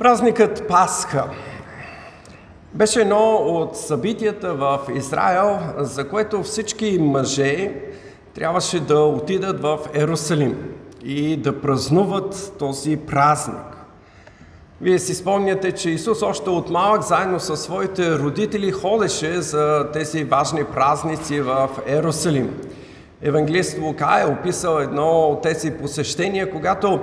Празникът 0.00 0.68
Пасха 0.68 1.24
беше 2.74 3.00
едно 3.00 3.34
от 3.34 3.76
събитията 3.76 4.54
в 4.54 4.80
Израел, 4.94 5.58
за 5.78 6.08
което 6.08 6.42
всички 6.42 6.98
мъже 7.00 7.74
трябваше 8.34 8.80
да 8.80 9.00
отидат 9.00 9.62
в 9.62 9.78
Ерусалим 9.94 10.74
и 11.04 11.36
да 11.36 11.60
празнуват 11.60 12.52
този 12.58 12.96
празник. 12.96 13.76
Вие 14.80 14.98
си 14.98 15.14
спомняте, 15.14 15.72
че 15.72 15.90
Исус 15.90 16.22
още 16.22 16.50
от 16.50 16.70
малък 16.70 17.02
заедно 17.02 17.40
със 17.40 17.62
своите 17.62 18.18
родители 18.18 18.72
ходеше 18.72 19.40
за 19.40 19.90
тези 19.92 20.24
важни 20.24 20.64
празници 20.64 21.40
в 21.40 21.68
Ерусалим. 21.86 22.60
Евангелист 23.22 23.78
Лука 23.78 24.18
е 24.20 24.26
описал 24.26 24.78
едно 24.78 25.10
от 25.10 25.42
тези 25.42 25.70
посещения, 25.70 26.50
когато 26.50 27.00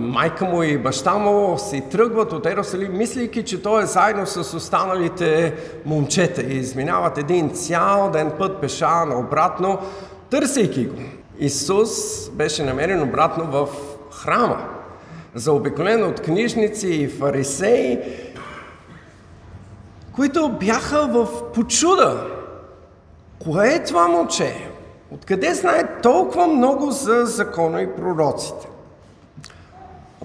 майка 0.00 0.44
му 0.44 0.62
и 0.62 0.78
баща 0.78 1.14
му 1.14 1.58
си 1.58 1.82
тръгват 1.90 2.32
от 2.32 2.46
Ерусалим, 2.46 2.96
мислейки, 2.96 3.44
че 3.44 3.62
той 3.62 3.82
е 3.82 3.86
заедно 3.86 4.26
с 4.26 4.54
останалите 4.54 5.54
момчета 5.86 6.42
и 6.42 6.56
изминават 6.56 7.18
един 7.18 7.50
цял 7.50 8.10
ден 8.10 8.32
път 8.38 8.60
пеша 8.60 9.04
наобратно, 9.06 9.78
търсейки 10.30 10.86
го. 10.86 10.96
Исус 11.38 11.90
беше 12.30 12.62
намерен 12.62 13.02
обратно 13.02 13.44
в 13.44 13.68
храма, 14.12 14.68
заобиколен 15.34 16.04
от 16.04 16.20
книжници 16.20 16.88
и 16.88 17.08
фарисеи, 17.08 17.98
които 20.12 20.48
бяха 20.48 21.06
в 21.06 21.52
почуда. 21.52 22.26
Кое 23.38 23.68
е 23.68 23.84
това 23.84 24.08
момче? 24.08 24.54
Откъде 25.10 25.54
знае 25.54 26.00
толкова 26.02 26.46
много 26.46 26.90
за 26.90 27.26
закона 27.26 27.82
и 27.82 27.96
пророците? 27.96 28.68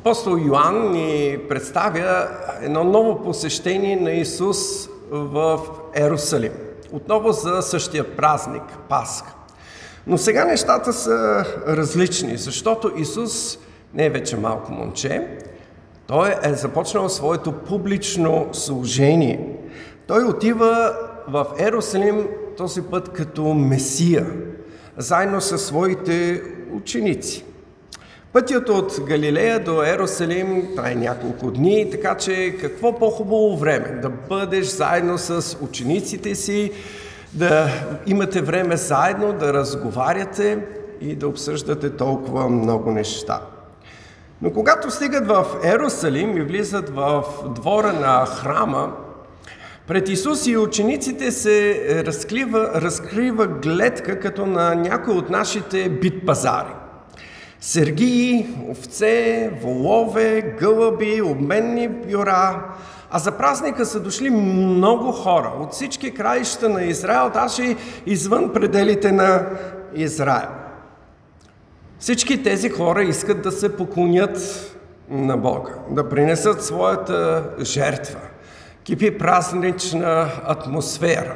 Апостол 0.05 0.37
Йоанн 0.37 0.91
ни 0.91 1.37
представя 1.49 2.27
едно 2.61 2.83
ново 2.83 3.21
посещение 3.21 3.95
на 3.95 4.11
Исус 4.11 4.89
в 5.11 5.59
Ерусалим. 5.95 6.51
Отново 6.91 7.31
за 7.31 7.61
същия 7.61 8.15
празник, 8.15 8.63
Пасха. 8.89 9.33
Но 10.07 10.17
сега 10.17 10.45
нещата 10.45 10.93
са 10.93 11.45
различни, 11.67 12.37
защото 12.37 12.91
Исус 12.97 13.57
не 13.93 14.05
е 14.05 14.09
вече 14.09 14.37
малко 14.37 14.71
момче, 14.71 15.27
той 16.07 16.35
е 16.43 16.53
започнал 16.53 17.09
своето 17.09 17.51
публично 17.51 18.49
служение. 18.51 19.49
Той 20.07 20.23
отива 20.23 20.93
в 21.27 21.45
Ерусалим 21.59 22.27
този 22.57 22.81
път 22.81 23.09
като 23.09 23.43
Месия, 23.53 24.25
заедно 24.97 25.41
със 25.41 25.65
своите 25.65 26.41
ученици. 26.73 27.45
Пътят 28.33 28.69
от 28.69 29.01
Галилея 29.01 29.59
до 29.59 29.83
Ерусалим 29.83 30.75
трае 30.75 30.95
няколко 30.95 31.51
дни, 31.51 31.91
така 31.91 32.17
че 32.17 32.57
какво 32.61 32.99
по-хубаво 32.99 33.57
време 33.57 33.99
да 34.01 34.09
бъдеш 34.09 34.65
заедно 34.65 35.17
с 35.17 35.57
учениците 35.61 36.35
си, 36.35 36.71
да 37.33 37.69
имате 38.07 38.41
време 38.41 38.77
заедно 38.77 39.33
да 39.33 39.53
разговаряте 39.53 40.59
и 41.01 41.15
да 41.15 41.27
обсъждате 41.27 41.89
толкова 41.89 42.49
много 42.49 42.91
неща. 42.91 43.41
Но 44.41 44.53
когато 44.53 44.91
стигат 44.91 45.27
в 45.27 45.45
Ерусалим 45.63 46.37
и 46.37 46.41
влизат 46.41 46.89
в 46.89 47.23
двора 47.55 47.93
на 47.93 48.25
храма, 48.25 48.93
пред 49.87 50.09
Исус 50.09 50.47
и 50.47 50.57
учениците 50.57 51.31
се 51.31 51.85
разкрива, 52.05 52.71
разкрива 52.75 53.47
гледка 53.47 54.19
като 54.19 54.45
на 54.45 54.75
някой 54.75 55.13
от 55.13 55.29
нашите 55.29 55.89
бит 55.89 56.25
пазари. 56.25 56.73
Сергии, 57.65 58.47
овце, 58.69 59.49
волове, 59.61 60.55
гълъби, 60.59 61.21
обменни 61.21 61.87
бюра. 61.87 62.65
А 63.11 63.19
за 63.19 63.31
празника 63.31 63.85
са 63.85 63.99
дошли 63.99 64.29
много 64.29 65.11
хора 65.11 65.51
от 65.59 65.73
всички 65.73 66.13
краища 66.13 66.69
на 66.69 66.83
Израел, 66.83 67.31
даже 67.33 67.75
извън 68.05 68.53
пределите 68.53 69.11
на 69.11 69.45
Израел. 69.95 70.49
Всички 71.99 72.43
тези 72.43 72.69
хора 72.69 73.03
искат 73.03 73.41
да 73.41 73.51
се 73.51 73.75
поклонят 73.77 74.37
на 75.09 75.37
Бога, 75.37 75.73
да 75.89 76.09
принесат 76.09 76.63
своята 76.63 77.43
жертва. 77.61 78.19
Кипи 78.83 79.17
празнична 79.17 80.27
атмосфера, 80.43 81.35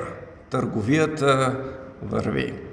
търговията 0.49 1.55
върви. 2.03 2.66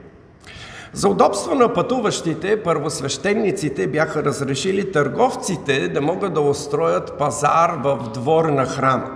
За 0.94 1.08
удобство 1.08 1.54
на 1.54 1.72
пътуващите, 1.72 2.62
първосвещениците 2.62 3.86
бяха 3.86 4.24
разрешили 4.24 4.92
търговците 4.92 5.88
да 5.88 6.00
могат 6.00 6.34
да 6.34 6.40
устроят 6.40 7.18
пазар 7.18 7.70
в 7.84 8.10
двор 8.14 8.44
на 8.44 8.66
храма. 8.66 9.10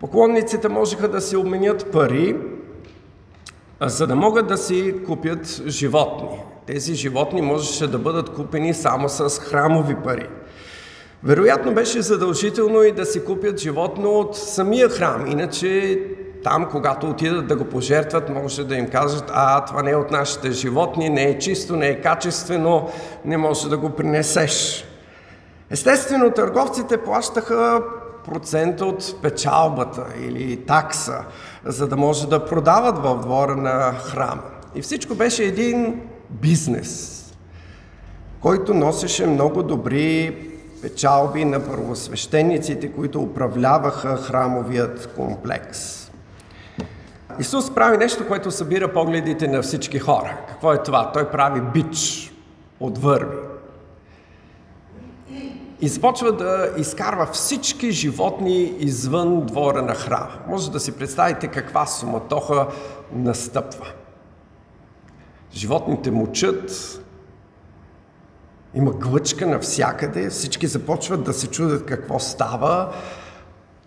Поклонниците 0.00 0.68
можеха 0.68 1.08
да 1.08 1.20
си 1.20 1.36
обменят 1.36 1.92
пари, 1.92 2.36
за 3.80 4.06
да 4.06 4.16
могат 4.16 4.46
да 4.46 4.56
си 4.56 4.94
купят 5.06 5.62
животни. 5.66 6.28
Тези 6.66 6.94
животни 6.94 7.42
можеше 7.42 7.86
да 7.86 7.98
бъдат 7.98 8.30
купени 8.30 8.74
само 8.74 9.08
с 9.08 9.38
храмови 9.38 9.94
пари. 10.04 10.28
Вероятно 11.22 11.74
беше 11.74 12.02
задължително 12.02 12.82
и 12.82 12.92
да 12.92 13.06
си 13.06 13.24
купят 13.24 13.60
животно 13.60 14.10
от 14.10 14.36
самия 14.36 14.88
храм, 14.88 15.26
иначе 15.26 16.00
там, 16.44 16.68
когато 16.70 17.10
отидат 17.10 17.46
да 17.46 17.56
го 17.56 17.64
пожертват, 17.64 18.28
може 18.28 18.64
да 18.64 18.76
им 18.76 18.88
кажат, 18.88 19.24
а 19.34 19.64
това 19.64 19.82
не 19.82 19.90
е 19.90 19.96
от 19.96 20.10
нашите 20.10 20.50
животни, 20.50 21.08
не 21.08 21.22
е 21.22 21.38
чисто, 21.38 21.76
не 21.76 21.88
е 21.88 22.00
качествено, 22.00 22.90
не 23.24 23.36
може 23.36 23.68
да 23.68 23.76
го 23.76 23.90
принесеш. 23.90 24.84
Естествено, 25.70 26.30
търговците 26.30 26.96
плащаха 26.96 27.82
процент 28.24 28.80
от 28.80 29.22
печалбата 29.22 30.06
или 30.20 30.56
такса, 30.56 31.24
за 31.64 31.88
да 31.88 31.96
може 31.96 32.28
да 32.28 32.44
продават 32.44 32.98
в 32.98 33.18
двора 33.22 33.56
на 33.56 33.92
храма. 33.92 34.42
И 34.74 34.82
всичко 34.82 35.14
беше 35.14 35.44
един 35.44 36.00
бизнес, 36.30 37.20
който 38.40 38.74
носеше 38.74 39.26
много 39.26 39.62
добри 39.62 40.36
печалби 40.82 41.44
на 41.44 41.66
първосвещениците, 41.66 42.92
които 42.92 43.20
управляваха 43.22 44.16
храмовият 44.16 45.14
комплекс. 45.16 46.03
Исус 47.38 47.74
прави 47.74 47.96
нещо, 47.96 48.28
което 48.28 48.50
събира 48.50 48.92
погледите 48.92 49.48
на 49.48 49.62
всички 49.62 49.98
хора. 49.98 50.38
Какво 50.48 50.72
е 50.72 50.82
това? 50.82 51.12
Той 51.12 51.30
прави 51.30 51.60
бич 51.60 52.32
от 52.80 52.98
върви. 52.98 53.36
И 55.80 55.88
започва 55.88 56.32
да 56.32 56.70
изкарва 56.76 57.26
всички 57.26 57.90
животни 57.90 58.62
извън 58.78 59.46
двора 59.46 59.82
на 59.82 59.94
храма. 59.94 60.38
Може 60.48 60.70
да 60.70 60.80
си 60.80 60.92
представите 60.92 61.48
каква 61.48 61.86
суматоха 61.86 62.66
настъпва. 63.12 63.86
Животните 65.52 66.10
мучат, 66.10 67.00
има 68.74 68.90
глъчка 68.90 69.46
навсякъде, 69.46 70.30
всички 70.30 70.66
започват 70.66 71.24
да 71.24 71.32
се 71.32 71.46
чудят 71.46 71.86
какво 71.86 72.18
става, 72.18 72.92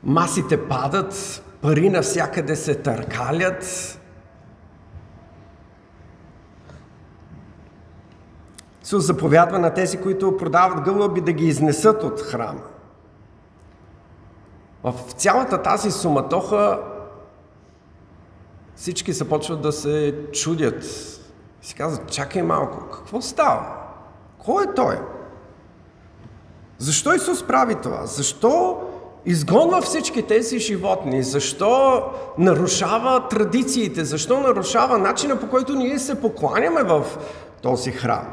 масите 0.04 0.68
падат, 0.68 1.44
пари 1.62 1.90
навсякъде 1.90 2.56
се 2.56 2.76
търкалят. 2.76 3.64
Исус 8.84 9.06
заповядва 9.06 9.60
на 9.60 9.74
тези, 9.74 10.02
които 10.02 10.38
продават 10.38 10.84
гълъби, 10.84 11.22
да 11.22 11.32
ги 11.32 11.46
изнесат 11.46 12.04
от 12.04 12.22
храма. 12.22 12.62
В 14.84 14.94
цялата 15.12 15.62
тази 15.62 15.92
суматоха 15.92 16.80
всички 18.76 19.14
започват 19.14 19.62
да 19.62 19.72
се 19.72 20.16
чудят. 20.34 20.84
Си 21.62 21.76
казват, 21.76 22.12
чакай 22.12 22.42
малко, 22.42 22.90
какво 22.90 23.22
става? 23.22 23.78
Кой 24.38 24.64
е 24.64 24.74
той? 24.76 25.00
Защо 26.78 27.14
Исус 27.14 27.48
прави 27.48 27.76
това? 27.76 28.06
Защо 28.06 28.82
изгонва 29.26 29.82
всички 29.82 30.22
тези 30.22 30.60
животни? 30.60 31.24
Защо 31.24 32.04
нарушава 32.38 33.28
традициите? 33.28 34.06
Защо 34.06 34.40
нарушава 34.40 34.98
начина 34.98 35.40
по 35.40 35.48
който 35.48 35.76
ние 35.76 36.00
се 36.00 36.22
покланяме 36.22 36.84
в 36.84 37.06
този 37.62 37.92
храм? 37.92 38.28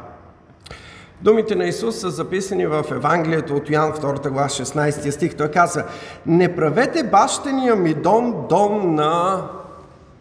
Думите 1.22 1.54
на 1.54 1.64
Исус 1.64 2.00
са 2.00 2.10
записани 2.10 2.66
в 2.66 2.84
Евангелието 2.90 3.54
от 3.54 3.70
Йоан 3.70 3.92
2 3.92 4.28
глава 4.28 4.48
16 4.48 5.10
стих. 5.10 5.36
Той 5.36 5.48
казва, 5.48 5.84
не 6.26 6.56
правете 6.56 7.04
бащения 7.04 7.76
ми 7.76 7.94
дом 7.94 8.46
дом 8.48 8.94
на 8.94 9.42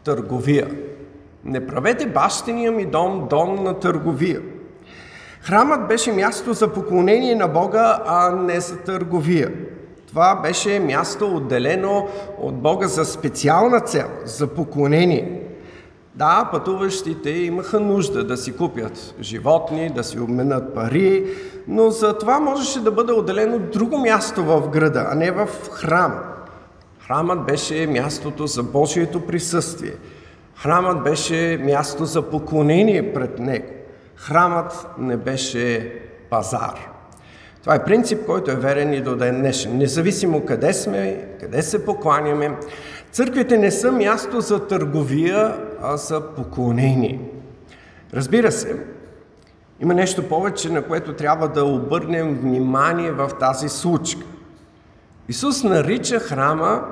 търговия. 0.04 0.68
Не 1.46 1.68
правете 1.68 2.08
бащения 2.08 2.72
ми 2.72 2.86
дом 2.86 3.28
дом 3.30 3.64
на 3.64 3.80
търговия. 3.80 4.42
Храмът 5.42 5.88
беше 5.88 6.12
място 6.12 6.54
за 6.54 6.68
поклонение 6.68 7.36
на 7.36 7.48
Бога, 7.48 8.04
а 8.06 8.32
не 8.32 8.60
за 8.60 8.78
търговия. 8.78 9.52
Това 10.14 10.36
беше 10.36 10.80
място 10.80 11.36
отделено 11.36 12.08
от 12.38 12.56
Бога 12.56 12.88
за 12.88 13.06
специална 13.06 13.80
цел, 13.80 14.08
за 14.26 14.48
поклонение. 14.48 15.42
Да, 16.16 16.50
пътуващите 16.52 17.30
имаха 17.30 17.80
нужда 17.80 18.24
да 18.24 18.38
си 18.38 18.58
купят 18.58 19.16
животни, 19.22 19.90
да 19.90 20.04
си 20.04 20.20
обменят 20.20 20.76
пари, 20.76 21.26
но 21.68 21.90
за 21.90 22.18
това 22.18 22.40
можеше 22.40 22.80
да 22.80 22.92
бъде 22.92 23.14
отделено 23.14 23.60
друго 23.60 23.98
място 23.98 24.44
в 24.44 24.70
града, 24.70 25.08
а 25.12 25.16
не 25.16 25.32
в 25.32 25.48
храма. 25.72 26.22
Храмът 27.08 27.46
беше 27.46 27.88
мястото 27.88 28.48
за 28.48 28.64
Божието 28.64 29.22
присъствие. 29.22 29.94
Храмът 30.56 31.04
беше 31.04 31.60
място 31.64 32.06
за 32.06 32.22
поклонение 32.22 33.14
пред 33.14 33.40
Него. 33.40 33.74
Храмът 34.16 34.88
не 34.98 35.18
беше 35.18 35.94
пазар. 36.30 36.93
Това 37.64 37.76
е 37.76 37.84
принцип, 37.84 38.26
който 38.26 38.52
е 38.52 38.56
верен 38.56 38.94
и 38.94 39.02
до 39.02 39.16
ден 39.16 39.40
днешен. 39.40 39.78
Независимо 39.78 40.46
къде 40.46 40.74
сме, 40.74 41.28
къде 41.40 41.62
се 41.62 41.86
покланяме, 41.86 42.58
църквите 43.12 43.58
не 43.58 43.72
са 43.72 43.92
място 43.92 44.42
за 44.42 44.68
търговия, 44.68 45.58
а 45.82 45.98
за 45.98 46.22
поклонение. 46.22 47.20
Разбира 48.14 48.52
се, 48.52 48.76
има 49.80 49.94
нещо 49.94 50.30
повече, 50.30 50.70
на 50.70 50.82
което 50.82 51.14
трябва 51.14 51.48
да 51.48 51.66
обърнем 51.66 52.36
внимание 52.36 53.12
в 53.12 53.32
тази 53.40 53.70
случка. 53.70 54.26
Исус 55.30 55.64
нарича 55.64 56.20
храма, 56.20 56.84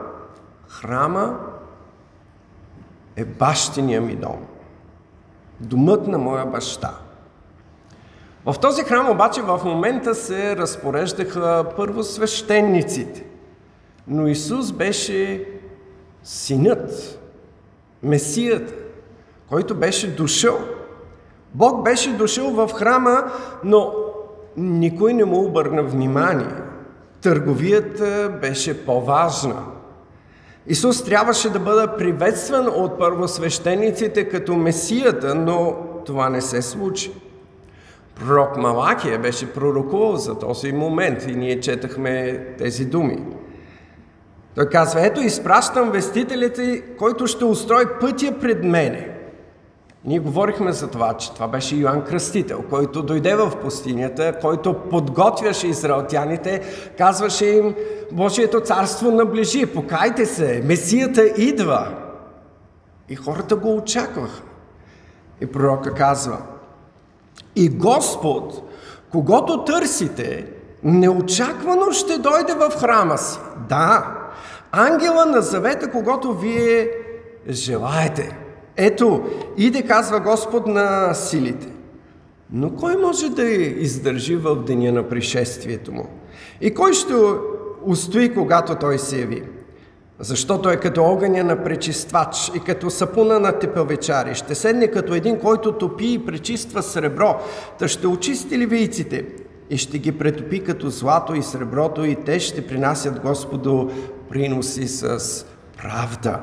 храма 0.67 1.39
е 3.15 3.25
бащиния 3.25 4.01
ми 4.01 4.15
дом. 4.15 4.45
Домът 5.59 6.07
на 6.07 6.17
моя 6.17 6.45
баща. 6.45 7.00
В 8.45 8.55
този 8.61 8.83
храм 8.83 9.09
обаче 9.09 9.41
в 9.41 9.61
момента 9.65 10.15
се 10.15 10.55
разпореждаха 10.55 11.65
първо 11.77 12.03
свещениците. 12.03 13.25
Но 14.07 14.27
Исус 14.27 14.71
беше 14.71 15.45
синът, 16.23 17.19
Месията, 18.03 18.73
който 19.49 19.75
беше 19.75 20.15
дошъл. 20.15 20.59
Бог 21.53 21.83
беше 21.83 22.13
дошъл 22.13 22.51
в 22.51 22.73
храма, 22.73 23.23
но 23.63 23.93
никой 24.57 25.13
не 25.13 25.25
му 25.25 25.45
обърна 25.45 25.83
внимание. 25.83 26.55
Търговията 27.21 28.37
беше 28.41 28.85
по-важна. 28.85 29.65
Исус 30.67 31.03
трябваше 31.03 31.49
да 31.49 31.59
бъде 31.59 31.87
приветстван 31.97 32.67
от 32.67 32.99
първосвещениците 32.99 34.29
като 34.29 34.55
Месията, 34.55 35.35
но 35.35 35.75
това 36.05 36.29
не 36.29 36.41
се 36.41 36.61
случи. 36.61 37.11
Пророк 38.15 38.57
Малакия 38.57 39.19
беше 39.19 39.53
пророкувал 39.53 40.15
за 40.15 40.39
този 40.39 40.71
момент 40.71 41.27
и 41.27 41.35
ние 41.35 41.59
четахме 41.59 42.45
тези 42.57 42.85
думи. 42.85 43.17
Той 44.55 44.69
казва, 44.69 45.05
ето 45.05 45.21
изпращам 45.21 45.91
вестителите, 45.91 46.83
който 46.97 47.27
ще 47.27 47.45
устрои 47.45 47.85
пътя 47.99 48.33
пред 48.41 48.63
мене. 48.63 49.11
Ние 50.05 50.19
говорихме 50.19 50.71
за 50.71 50.87
това, 50.87 51.13
че 51.17 51.33
това 51.33 51.47
беше 51.47 51.75
Йоанн 51.75 52.03
Кръстител, 52.03 52.63
който 52.69 53.03
дойде 53.03 53.35
в 53.35 53.51
пустинята, 53.61 54.39
който 54.41 54.73
подготвяше 54.73 55.67
израелтяните, 55.67 56.61
казваше 56.97 57.45
им, 57.45 57.75
Божието 58.11 58.61
царство 58.61 59.11
наближи, 59.11 59.65
покайте 59.65 60.25
се, 60.25 60.61
Месията 60.65 61.25
идва. 61.25 61.87
И 63.09 63.15
хората 63.15 63.55
го 63.55 63.75
очакваха. 63.75 64.41
И 65.41 65.45
пророка 65.45 65.93
казва, 65.93 66.37
и 67.55 67.69
Господ, 67.69 68.71
когато 69.11 69.63
търсите, 69.63 70.45
неочаквано 70.83 71.91
ще 71.91 72.17
дойде 72.17 72.53
в 72.53 72.69
храма 72.79 73.17
си. 73.17 73.39
Да, 73.69 74.17
ангела 74.71 75.25
на 75.25 75.41
завета, 75.41 75.91
когато 75.91 76.33
вие 76.33 76.91
желаете. 77.49 78.37
Ето, 78.77 79.23
иде, 79.57 79.81
казва 79.81 80.19
Господ 80.19 80.67
на 80.67 81.13
силите. 81.13 81.67
Но 82.53 82.75
кой 82.75 82.95
може 82.95 83.29
да 83.29 83.43
издържи 83.43 84.35
в 84.35 84.55
деня 84.55 84.91
на 84.91 85.09
пришествието 85.09 85.91
му? 85.91 86.07
И 86.61 86.73
кой 86.73 86.93
ще 86.93 87.13
устои, 87.85 88.33
когато 88.33 88.75
той 88.75 88.99
се 88.99 89.19
яви? 89.19 89.43
Защото 90.21 90.69
е 90.69 90.77
като 90.77 91.03
огъня 91.03 91.43
на 91.43 91.63
пречиствач 91.63 92.51
и 92.55 92.59
като 92.59 92.89
сапуна 92.89 93.39
на 93.39 93.59
тепелвечари. 93.59 94.35
Ще 94.35 94.55
седне 94.55 94.87
като 94.87 95.13
един, 95.13 95.39
който 95.39 95.71
топи 95.71 96.13
и 96.13 96.25
пречиства 96.25 96.83
сребро, 96.83 97.39
та 97.79 97.87
ще 97.87 98.07
очисти 98.07 98.57
ливийците 98.57 99.25
и 99.69 99.77
ще 99.77 99.97
ги 99.97 100.11
претопи 100.11 100.63
като 100.63 100.89
злато 100.89 101.35
и 101.35 101.43
среброто 101.43 102.05
и 102.05 102.15
те 102.15 102.39
ще 102.39 102.67
принасят 102.67 103.19
Господу 103.19 103.89
приноси 104.29 104.87
с 104.87 105.19
правда. 105.77 106.39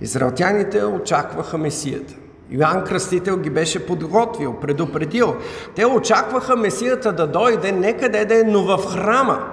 Израелтяните 0.00 0.84
очакваха 0.84 1.58
Месията. 1.58 2.14
Йоанн 2.50 2.84
Кръстител 2.84 3.36
ги 3.36 3.50
беше 3.50 3.86
подготвил, 3.86 4.60
предупредил. 4.60 5.36
Те 5.76 5.86
очакваха 5.86 6.56
Месията 6.56 7.12
да 7.12 7.26
дойде 7.26 7.72
не 7.72 7.96
къде 7.96 8.24
да 8.24 8.40
е, 8.40 8.42
но 8.42 8.64
в 8.64 8.86
храма 8.86 9.52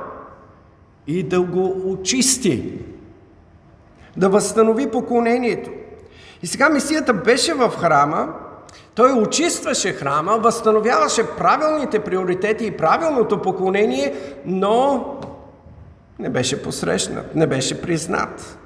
и 1.08 1.24
да 1.24 1.42
го 1.42 1.92
очисти 1.92 2.80
да 4.20 4.30
възстанови 4.30 4.92
поклонението. 4.92 5.70
И 6.44 6.48
сега 6.48 6.70
Месията 6.70 7.14
беше 7.14 7.54
в 7.54 7.70
храма, 7.70 8.28
той 8.96 9.12
очистваше 9.12 9.94
храма, 9.94 10.38
възстановяваше 10.38 11.28
правилните 11.38 12.00
приоритети 12.00 12.66
и 12.66 12.72
правилното 12.72 13.42
поклонение, 13.42 14.16
но 14.46 15.06
не 16.20 16.30
беше 16.30 16.64
посрещнат, 16.64 17.36
не 17.36 17.48
беше 17.48 17.82
признат. 17.82 18.58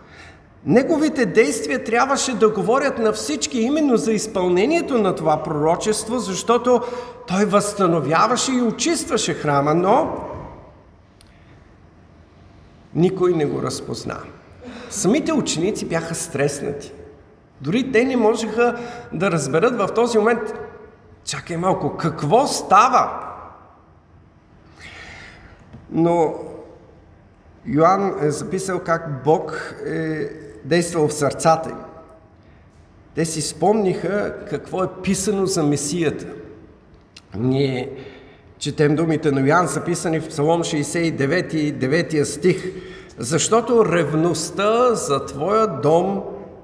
Неговите 0.66 1.26
действия 1.26 1.84
трябваше 1.84 2.36
да 2.36 2.50
говорят 2.50 3.00
на 3.00 3.12
всички 3.12 3.60
именно 3.60 3.98
за 3.98 4.12
изпълнението 4.12 4.98
на 4.98 5.16
това 5.16 5.44
пророчество, 5.44 6.20
защото 6.20 6.82
той 7.28 7.46
възстановяваше 7.46 8.52
и 8.52 8.62
очистваше 8.62 9.34
храма, 9.34 9.74
но 9.74 10.18
никой 12.96 13.34
не 13.34 13.46
го 13.46 13.62
разпозна. 13.62 14.18
Самите 14.94 15.34
ученици 15.34 15.86
бяха 15.86 16.16
стреснати. 16.16 16.94
Дори 17.62 17.92
те 17.92 18.06
не 18.06 18.18
можеха 18.18 18.78
да 19.14 19.32
разберат 19.32 19.78
в 19.78 19.94
този 19.96 20.18
момент, 20.18 20.54
чакай 21.26 21.58
малко, 21.58 21.98
какво 21.98 22.48
става? 22.48 23.30
Но 25.92 26.34
Йоанн 27.66 28.14
е 28.22 28.32
записал 28.32 28.80
как 28.80 29.24
Бог 29.24 29.76
е 29.86 30.30
действал 30.66 31.08
в 31.08 31.14
сърцата 31.14 31.70
им. 31.70 31.78
Те 33.16 33.26
си 33.26 33.42
спомниха 33.42 34.36
какво 34.50 34.84
е 34.84 34.88
писано 35.04 35.46
за 35.46 35.64
Месията. 35.64 36.26
Ние 37.36 37.90
четем 38.58 38.96
думите 38.96 39.32
на 39.32 39.42
Йоанн, 39.42 39.68
записани 39.68 40.20
в 40.20 40.30
Псалом 40.30 40.64
69, 40.64 41.74
9 41.74 42.24
стих 42.24 42.93
защото 43.18 43.86
ревността 43.86 44.96
за 44.96 45.26
Твоя 45.26 45.68
дом 45.68 46.24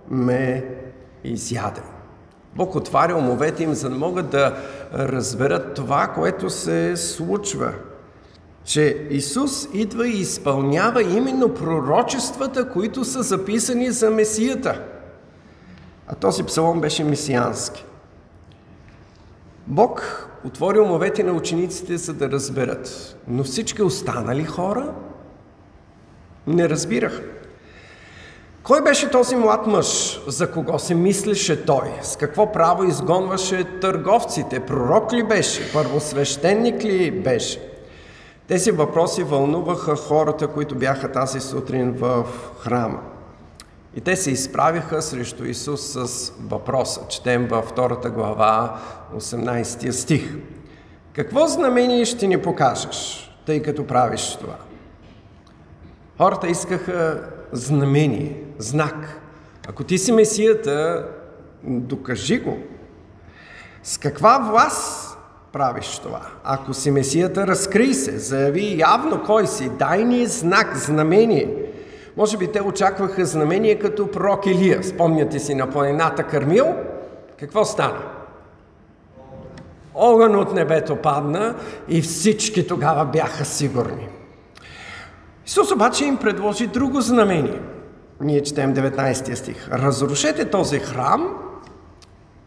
ме 0.10 0.66
изяде. 1.24 1.82
Бог 2.56 2.76
отваря 2.76 3.16
умовете 3.16 3.64
им, 3.64 3.74
за 3.74 3.90
да 3.90 3.96
могат 3.96 4.30
да 4.30 4.58
разберат 4.94 5.74
това, 5.74 6.08
което 6.08 6.50
се 6.50 6.98
случва. 6.98 7.74
Че 8.64 9.08
Исус 9.10 9.68
идва 9.74 10.08
и 10.08 10.20
изпълнява 10.20 11.04
именно 11.04 11.54
пророчествата, 11.54 12.70
които 12.70 13.06
са 13.06 13.24
записани 13.24 13.92
за 13.92 14.10
Месията. 14.10 14.82
А 16.08 16.16
този 16.16 16.44
псалом 16.44 16.82
беше 16.82 17.04
месиански. 17.04 17.86
Бог 19.68 20.28
отвори 20.46 20.80
умовете 20.80 21.24
на 21.24 21.32
учениците, 21.32 21.98
за 21.98 22.14
да 22.14 22.32
разберат. 22.32 23.16
Но 23.28 23.44
всички 23.44 23.82
останали 23.82 24.46
хора 24.46 24.94
не 26.48 26.70
разбираха. 26.70 27.22
Кой 28.64 28.84
беше 28.84 29.12
този 29.12 29.36
млад 29.36 29.68
мъж? 29.68 30.22
За 30.28 30.52
кого 30.52 30.80
се 30.80 30.96
мислеше 30.96 31.66
той? 31.66 31.94
С 32.02 32.16
какво 32.16 32.52
право 32.52 32.84
изгонваше 32.84 33.80
търговците? 33.82 34.60
Пророк 34.60 35.14
ли 35.14 35.24
беше? 35.24 35.74
Първосвещеник 35.74 36.84
ли 36.84 37.12
беше? 37.12 37.70
Тези 38.48 38.72
въпроси 38.72 39.24
вълнуваха 39.24 39.96
хората, 39.96 40.48
които 40.48 40.76
бяха 40.76 41.12
тази 41.12 41.40
сутрин 41.40 41.92
в 41.92 42.26
храма. 42.60 43.00
И 43.96 44.02
те 44.02 44.16
се 44.16 44.32
изправиха 44.32 45.02
срещу 45.02 45.46
Исус 45.46 45.82
с 45.82 46.32
въпроса. 46.50 47.02
Четем 47.10 47.48
във 47.48 47.66
втората 47.66 48.10
глава, 48.10 48.80
18 49.18 49.92
стих. 49.92 50.36
Какво 51.14 51.48
знамение 51.48 52.06
ще 52.06 52.28
ни 52.28 52.42
покажеш, 52.42 53.32
тъй 53.46 53.62
като 53.62 53.88
правиш 53.88 54.38
това? 54.42 54.56
Хората 56.22 56.48
искаха 56.48 57.24
знамение, 57.52 58.44
знак. 58.58 59.22
Ако 59.68 59.84
ти 59.84 59.98
си 59.98 60.12
Месията, 60.12 61.06
докажи 61.64 62.40
го. 62.40 62.58
С 63.84 63.98
каква 63.98 64.38
власт 64.52 65.18
правиш 65.54 66.00
това? 66.04 66.22
Ако 66.44 66.74
си 66.74 66.92
Месията, 66.92 67.48
разкрий 67.48 67.94
се, 67.94 68.18
заяви 68.18 68.80
явно 68.80 69.24
кой 69.24 69.48
си, 69.48 69.70
дай 69.70 70.04
ни 70.04 70.26
знак, 70.26 70.78
знамение. 70.78 71.56
Може 72.18 72.38
би 72.38 72.52
те 72.52 72.62
очакваха 72.62 73.26
знамение 73.26 73.80
като 73.80 74.12
пророк 74.12 74.46
Илия. 74.46 74.84
Спомняте 74.84 75.40
си 75.40 75.56
на 75.56 75.70
планината 75.70 76.24
Кърмил, 76.24 76.76
какво 77.40 77.66
стана? 77.66 78.02
Огън 79.96 80.36
от 80.36 80.54
небето 80.54 80.96
падна 80.96 81.56
и 81.88 82.02
всички 82.02 82.68
тогава 82.68 83.06
бяха 83.06 83.46
сигурни. 83.46 84.10
Исус 85.50 85.72
обаче 85.72 86.06
им 86.06 86.18
предложи 86.18 86.68
друго 86.68 87.02
знамение. 87.02 87.62
Ние 88.22 88.44
четем 88.44 88.76
19 88.76 89.34
стих. 89.34 89.70
Разрушете 89.72 90.50
този 90.50 90.80
храм 90.80 91.38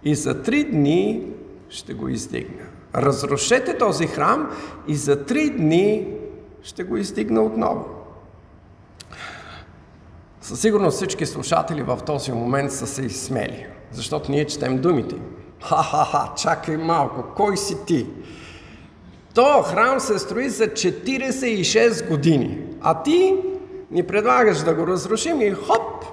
и 0.05 0.15
за 0.15 0.43
три 0.43 0.65
дни 0.65 1.27
ще 1.69 1.95
го 1.95 2.09
издигна. 2.09 2.63
Разрушете 2.95 3.79
този 3.79 4.07
храм 4.07 4.51
и 4.89 4.97
за 4.97 5.25
три 5.25 5.51
дни 5.51 6.07
ще 6.63 6.85
го 6.85 6.97
издигна 6.97 7.43
отново. 7.43 7.85
Със 10.41 10.61
сигурност 10.61 10.97
всички 10.97 11.27
слушатели 11.27 11.83
в 11.83 11.99
този 12.07 12.33
момент 12.33 12.73
са 12.73 12.87
се 12.87 13.03
изсмели, 13.03 13.67
защото 13.93 14.31
ние 14.31 14.47
четем 14.47 14.79
думите. 14.79 15.17
Ха-ха-ха, 15.63 16.33
чакай 16.37 16.77
малко, 16.77 17.25
кой 17.37 17.57
си 17.57 17.77
ти? 17.87 18.07
То 19.35 19.63
храм 19.63 20.01
се 20.01 20.19
строи 20.19 20.49
за 20.49 20.65
46 20.65 22.09
години, 22.09 22.72
а 22.83 23.03
ти 23.03 23.37
ни 23.91 24.03
предлагаш 24.03 24.59
да 24.59 24.75
го 24.75 24.87
разрушим 24.87 25.41
и 25.41 25.51
хоп, 25.51 26.05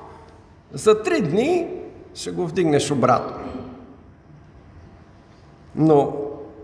за 0.74 1.04
три 1.04 1.22
дни 1.22 1.68
ще 2.14 2.32
го 2.32 2.48
вдигнеш 2.48 2.92
обратно. 2.92 3.36
Но 5.76 6.14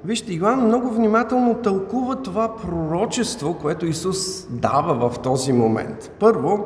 вижте, 0.06 0.34
Йоанн 0.34 0.66
много 0.66 0.90
внимателно 0.90 1.56
тълкува 1.56 2.16
това 2.16 2.56
пророчество, 2.56 3.54
което 3.62 3.86
Исус 3.86 4.48
дава 4.50 5.10
в 5.10 5.20
този 5.20 5.54
момент. 5.54 6.12
Първо, 6.20 6.66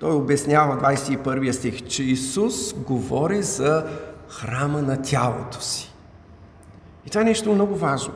той 0.00 0.12
обяснява 0.12 0.76
21 0.76 1.50
стих, 1.50 1.82
че 1.82 2.02
Исус 2.02 2.74
говори 2.74 3.42
за 3.42 3.84
храма 4.28 4.82
на 4.82 5.02
тялото 5.02 5.60
си. 5.60 5.92
И 7.06 7.10
това 7.10 7.20
е 7.20 7.24
нещо 7.24 7.54
много 7.54 7.74
важно. 7.74 8.14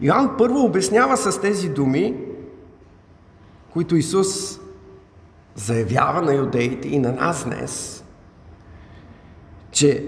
Йоанн 0.00 0.34
първо 0.38 0.64
обяснява 0.64 1.16
с 1.16 1.40
тези 1.40 1.68
думи, 1.68 2.14
които 3.72 3.96
Исус 3.96 4.60
заявява 5.54 6.22
на 6.22 6.34
юдеите 6.34 6.88
и 6.88 6.98
на 6.98 7.12
нас 7.12 7.44
днес, 7.44 8.04
че 9.70 10.04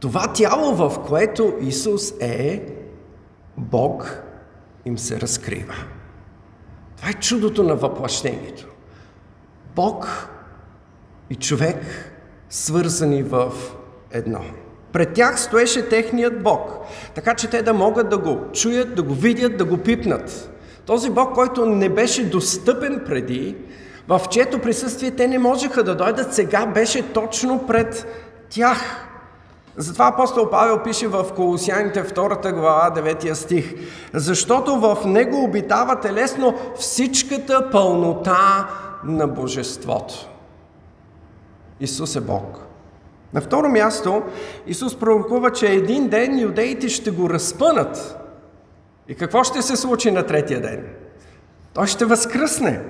това 0.00 0.32
тяло, 0.32 0.74
в 0.74 1.06
което 1.06 1.54
Исус 1.60 2.12
е, 2.20 2.66
Бог 3.56 4.22
им 4.84 4.98
се 4.98 5.20
разкрива. 5.20 5.74
Това 6.96 7.10
е 7.10 7.14
чудото 7.14 7.62
на 7.62 7.76
въплъщението. 7.76 8.66
Бог 9.74 10.28
и 11.30 11.34
човек 11.34 12.12
свързани 12.50 13.22
в 13.22 13.52
едно. 14.10 14.40
Пред 14.92 15.14
тях 15.14 15.40
стоеше 15.40 15.88
техният 15.88 16.42
Бог, 16.42 16.70
така 17.14 17.34
че 17.34 17.50
те 17.50 17.62
да 17.62 17.74
могат 17.74 18.08
да 18.08 18.18
го 18.18 18.40
чуят, 18.52 18.94
да 18.94 19.02
го 19.02 19.14
видят, 19.14 19.56
да 19.56 19.64
го 19.64 19.78
пипнат. 19.78 20.57
Този 20.88 21.10
Бог, 21.10 21.34
който 21.34 21.66
не 21.66 21.88
беше 21.88 22.30
достъпен 22.30 23.02
преди, 23.06 23.56
в 24.08 24.20
чието 24.30 24.58
присъствие 24.58 25.10
те 25.10 25.28
не 25.28 25.38
можеха 25.38 25.84
да 25.84 25.94
дойдат, 25.94 26.34
сега 26.34 26.66
беше 26.66 27.12
точно 27.12 27.66
пред 27.66 28.06
тях. 28.50 29.08
Затова 29.76 30.06
апостол 30.06 30.50
Павел 30.50 30.82
пише 30.82 31.08
в 31.08 31.26
Колосяните 31.36 32.04
2 32.04 32.52
глава 32.52 32.92
9 32.96 33.32
стих. 33.32 33.74
Защото 34.14 34.76
в 34.76 34.98
него 35.04 35.44
обитава 35.44 36.00
телесно 36.00 36.54
всичката 36.76 37.70
пълнота 37.70 38.68
на 39.04 39.28
Божеството. 39.28 40.28
Исус 41.80 42.16
е 42.16 42.20
Бог. 42.20 42.58
На 43.34 43.40
второ 43.40 43.68
място, 43.68 44.22
Исус 44.66 44.96
пророкува, 44.96 45.52
че 45.52 45.66
един 45.66 46.08
ден 46.08 46.40
юдеите 46.40 46.88
ще 46.88 47.10
го 47.10 47.30
разпънат. 47.30 48.18
И 49.08 49.14
какво 49.14 49.44
ще 49.44 49.62
се 49.62 49.76
случи 49.76 50.10
на 50.10 50.22
третия 50.22 50.60
ден? 50.60 50.84
Той 51.74 51.86
ще 51.86 52.04
възкръсне. 52.04 52.80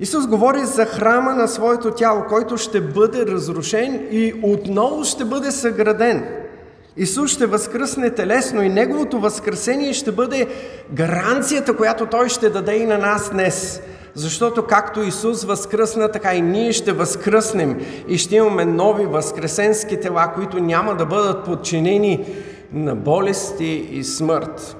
Исус 0.00 0.26
говори 0.26 0.64
за 0.64 0.84
храма 0.84 1.34
на 1.34 1.48
своето 1.48 1.90
тяло, 1.90 2.24
който 2.28 2.56
ще 2.56 2.80
бъде 2.80 3.26
разрушен 3.26 4.08
и 4.10 4.34
отново 4.42 5.04
ще 5.04 5.24
бъде 5.24 5.50
съграден. 5.50 6.28
Исус 6.96 7.30
ще 7.30 7.46
възкръсне 7.46 8.10
телесно 8.10 8.62
и 8.62 8.68
Неговото 8.68 9.20
възкресение 9.20 9.92
ще 9.92 10.12
бъде 10.12 10.46
гаранцията, 10.92 11.76
която 11.76 12.06
Той 12.06 12.28
ще 12.28 12.50
даде 12.50 12.76
и 12.76 12.86
на 12.86 12.98
нас 12.98 13.30
днес– 13.30 13.80
защото 14.16 14.62
както 14.62 15.02
Исус 15.02 15.44
възкръсна, 15.44 16.08
така 16.08 16.34
и 16.34 16.40
ние 16.40 16.72
ще 16.72 16.92
възкръснем 16.92 17.80
и 18.08 18.18
ще 18.18 18.36
имаме 18.36 18.64
нови 18.64 19.06
възкресенски 19.06 20.00
тела, 20.00 20.32
които 20.34 20.60
няма 20.60 20.94
да 20.94 21.06
бъдат 21.06 21.44
подчинени 21.44 22.26
на 22.72 22.94
болести 22.94 23.88
и 23.92 24.04
смърт. 24.04 24.76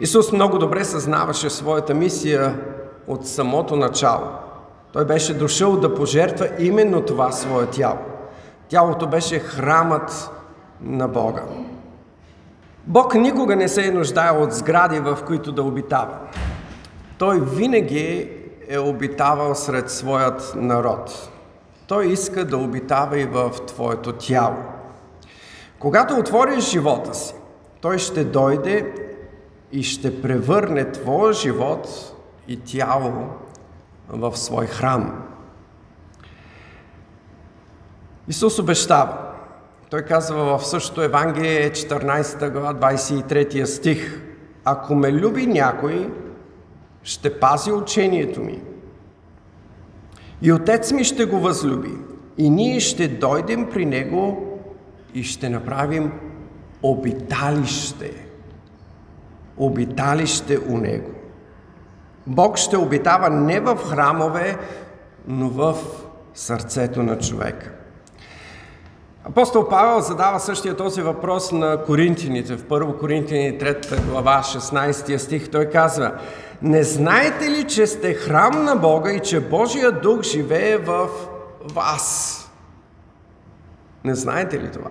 Исус 0.00 0.32
много 0.32 0.58
добре 0.58 0.84
съзнаваше 0.84 1.50
своята 1.50 1.94
мисия 1.94 2.60
от 3.06 3.26
самото 3.26 3.76
начало. 3.76 4.26
Той 4.92 5.04
беше 5.04 5.38
дошъл 5.38 5.76
да 5.76 5.94
пожертва 5.94 6.48
именно 6.58 7.02
това 7.02 7.32
свое 7.32 7.66
тяло. 7.66 7.98
Тялото 8.68 9.06
беше 9.06 9.38
храмът 9.38 10.30
на 10.80 11.08
Бога. 11.08 11.42
Бог 12.86 13.14
никога 13.14 13.56
не 13.56 13.68
се 13.68 13.86
е 13.86 13.90
нуждаел 13.90 14.42
от 14.42 14.52
сгради, 14.52 15.00
в 15.00 15.18
които 15.26 15.52
да 15.52 15.62
обитава. 15.62 16.18
Той 17.18 17.40
винаги 17.40 18.30
е 18.68 18.78
обитавал 18.78 19.54
сред 19.54 19.90
своят 19.90 20.52
народ. 20.56 21.30
Той 21.86 22.06
иска 22.06 22.44
да 22.44 22.56
обитава 22.56 23.18
и 23.18 23.24
в 23.24 23.50
твоето 23.66 24.12
тяло. 24.12 24.56
Когато 25.78 26.14
отвориш 26.14 26.64
живота 26.70 27.14
си, 27.14 27.34
той 27.80 27.98
ще 27.98 28.24
дойде 28.24 28.92
и 29.72 29.82
ще 29.82 30.22
превърне 30.22 30.92
твоя 30.92 31.32
живот 31.32 32.14
и 32.48 32.56
тяло 32.56 33.12
в 34.08 34.36
свой 34.36 34.66
храм. 34.66 35.22
Исус 38.28 38.58
обещава. 38.58 39.16
Той 39.90 40.02
казва 40.02 40.58
в 40.58 40.66
същото 40.66 41.02
Евангелие, 41.02 41.70
14 41.70 42.50
глава, 42.50 42.74
23 42.74 43.64
стих. 43.64 44.22
Ако 44.64 44.94
ме 44.94 45.12
люби 45.12 45.46
някой, 45.46 46.10
ще 47.02 47.40
пази 47.40 47.72
учението 47.72 48.40
ми. 48.40 48.62
И 50.42 50.52
Отец 50.52 50.92
ми 50.92 51.04
ще 51.04 51.24
го 51.24 51.40
възлюби. 51.40 51.92
И 52.38 52.50
ние 52.50 52.80
ще 52.80 53.08
дойдем 53.08 53.70
при 53.70 53.86
Него 53.86 54.46
и 55.14 55.22
ще 55.22 55.48
направим 55.48 56.12
обиталище. 56.82 58.29
Обиталище 59.60 60.58
у 60.68 60.76
Него. 60.76 61.10
Бог 62.26 62.56
ще 62.56 62.76
обитава 62.76 63.30
не 63.30 63.60
в 63.60 63.76
храмове, 63.76 64.56
но 65.26 65.48
в 65.48 65.76
сърцето 66.34 67.02
на 67.02 67.18
човека. 67.18 67.70
Апостол 69.24 69.68
Павел 69.68 70.00
задава 70.00 70.40
същия 70.40 70.76
този 70.76 71.02
въпрос 71.02 71.52
на 71.52 71.82
коринтините. 71.84 72.56
В 72.56 72.64
1 72.64 72.98
Коринтини 72.98 73.58
3 73.58 74.10
глава 74.10 74.40
16 74.44 75.16
стих 75.16 75.50
той 75.50 75.66
казва 75.66 76.12
Не 76.62 76.82
знаете 76.82 77.50
ли, 77.50 77.64
че 77.64 77.86
сте 77.86 78.14
храм 78.14 78.64
на 78.64 78.76
Бога 78.76 79.12
и 79.12 79.20
че 79.20 79.40
Божия 79.40 79.92
дух 79.92 80.22
живее 80.22 80.76
в 80.76 81.08
вас? 81.74 82.36
Не 84.04 84.14
знаете 84.14 84.60
ли 84.60 84.70
това? 84.72 84.90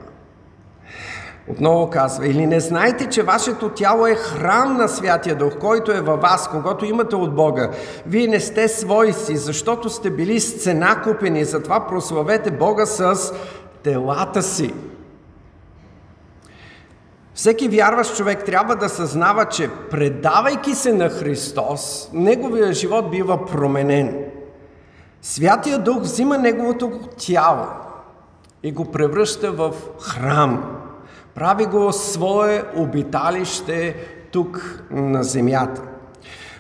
Отново 1.50 1.90
казва, 1.90 2.28
или 2.28 2.48
не 2.48 2.60
знаете, 2.60 3.10
че 3.10 3.24
вашето 3.24 3.70
тяло 3.70 4.08
е 4.08 4.16
храм 4.16 4.78
на 4.78 4.88
Святия 4.88 5.36
Дух, 5.36 5.58
който 5.60 5.92
е 5.92 6.02
във 6.02 6.22
вас, 6.22 6.48
когато 6.48 6.86
имате 6.86 7.16
от 7.16 7.36
Бога. 7.36 7.72
Вие 8.06 8.28
не 8.28 8.40
сте 8.40 8.68
свои 8.68 9.14
си, 9.14 9.38
защото 9.38 9.90
сте 9.90 10.10
били 10.10 10.40
с 10.40 10.64
цена 10.64 11.02
купени, 11.02 11.46
затова 11.46 11.88
прославете 11.88 12.52
Бога 12.52 12.86
с 12.86 13.34
телата 13.84 14.44
си. 14.44 14.74
Всеки 17.34 17.68
вярващ 17.68 18.16
човек 18.16 18.46
трябва 18.46 18.76
да 18.76 18.90
съзнава, 18.90 19.46
че 19.46 19.70
предавайки 19.92 20.76
се 20.76 20.94
на 20.94 21.10
Христос, 21.10 22.10
неговия 22.14 22.74
живот 22.74 23.12
бива 23.12 23.46
променен. 23.46 24.26
Святия 25.22 25.80
Дух 25.80 26.02
взима 26.02 26.38
неговото 26.38 27.00
тяло 27.18 27.66
и 28.64 28.72
го 28.72 28.92
превръща 28.92 29.52
в 29.52 29.74
храм. 30.02 30.79
Прави 31.40 31.66
го 31.66 31.92
свое 31.92 32.64
обиталище 32.76 33.96
тук 34.32 34.84
на 34.92 35.24
земята. 35.24 35.82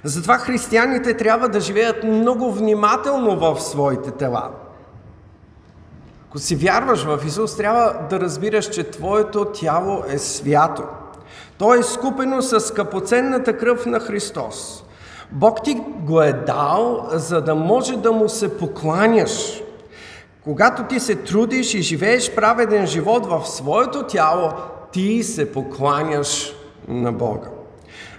Затова 0.04 0.38
християните 0.38 1.18
трябва 1.18 1.50
да 1.50 1.60
живеят 1.60 2.04
много 2.04 2.52
внимателно 2.52 3.40
в 3.40 3.60
своите 3.60 4.12
тела. 4.12 4.50
Ако 6.30 6.40
си 6.40 6.56
вярваш 6.56 7.04
в 7.04 7.20
Исус, 7.26 7.58
трябва 7.58 7.94
да 8.10 8.20
разбираш, 8.20 8.70
че 8.70 8.92
твоето 8.92 9.46
тяло 9.46 10.04
е 10.10 10.18
свято. 10.18 10.84
То 11.58 11.74
е 11.74 11.84
скупено 11.84 12.42
с 12.42 12.60
скъпоценната 12.60 13.58
кръв 13.58 13.86
на 13.86 14.00
Христос. 14.00 14.84
Бог 15.32 15.64
ти 15.64 15.82
го 16.00 16.22
е 16.22 16.34
дал, 16.34 17.08
за 17.12 17.42
да 17.42 17.56
може 17.56 17.98
да 17.98 18.12
му 18.12 18.30
се 18.30 18.58
покланяш. 18.58 19.62
Когато 20.50 20.84
ти 20.84 21.00
се 21.00 21.16
трудиш 21.16 21.74
и 21.74 21.82
живееш 21.82 22.36
праведен 22.36 22.88
живот 22.88 23.26
в 23.26 23.48
своето 23.48 24.04
тяло, 24.04 24.52
ти 24.92 25.24
се 25.24 25.52
покланяш 25.52 26.54
на 26.88 27.12
Бога. 27.12 27.48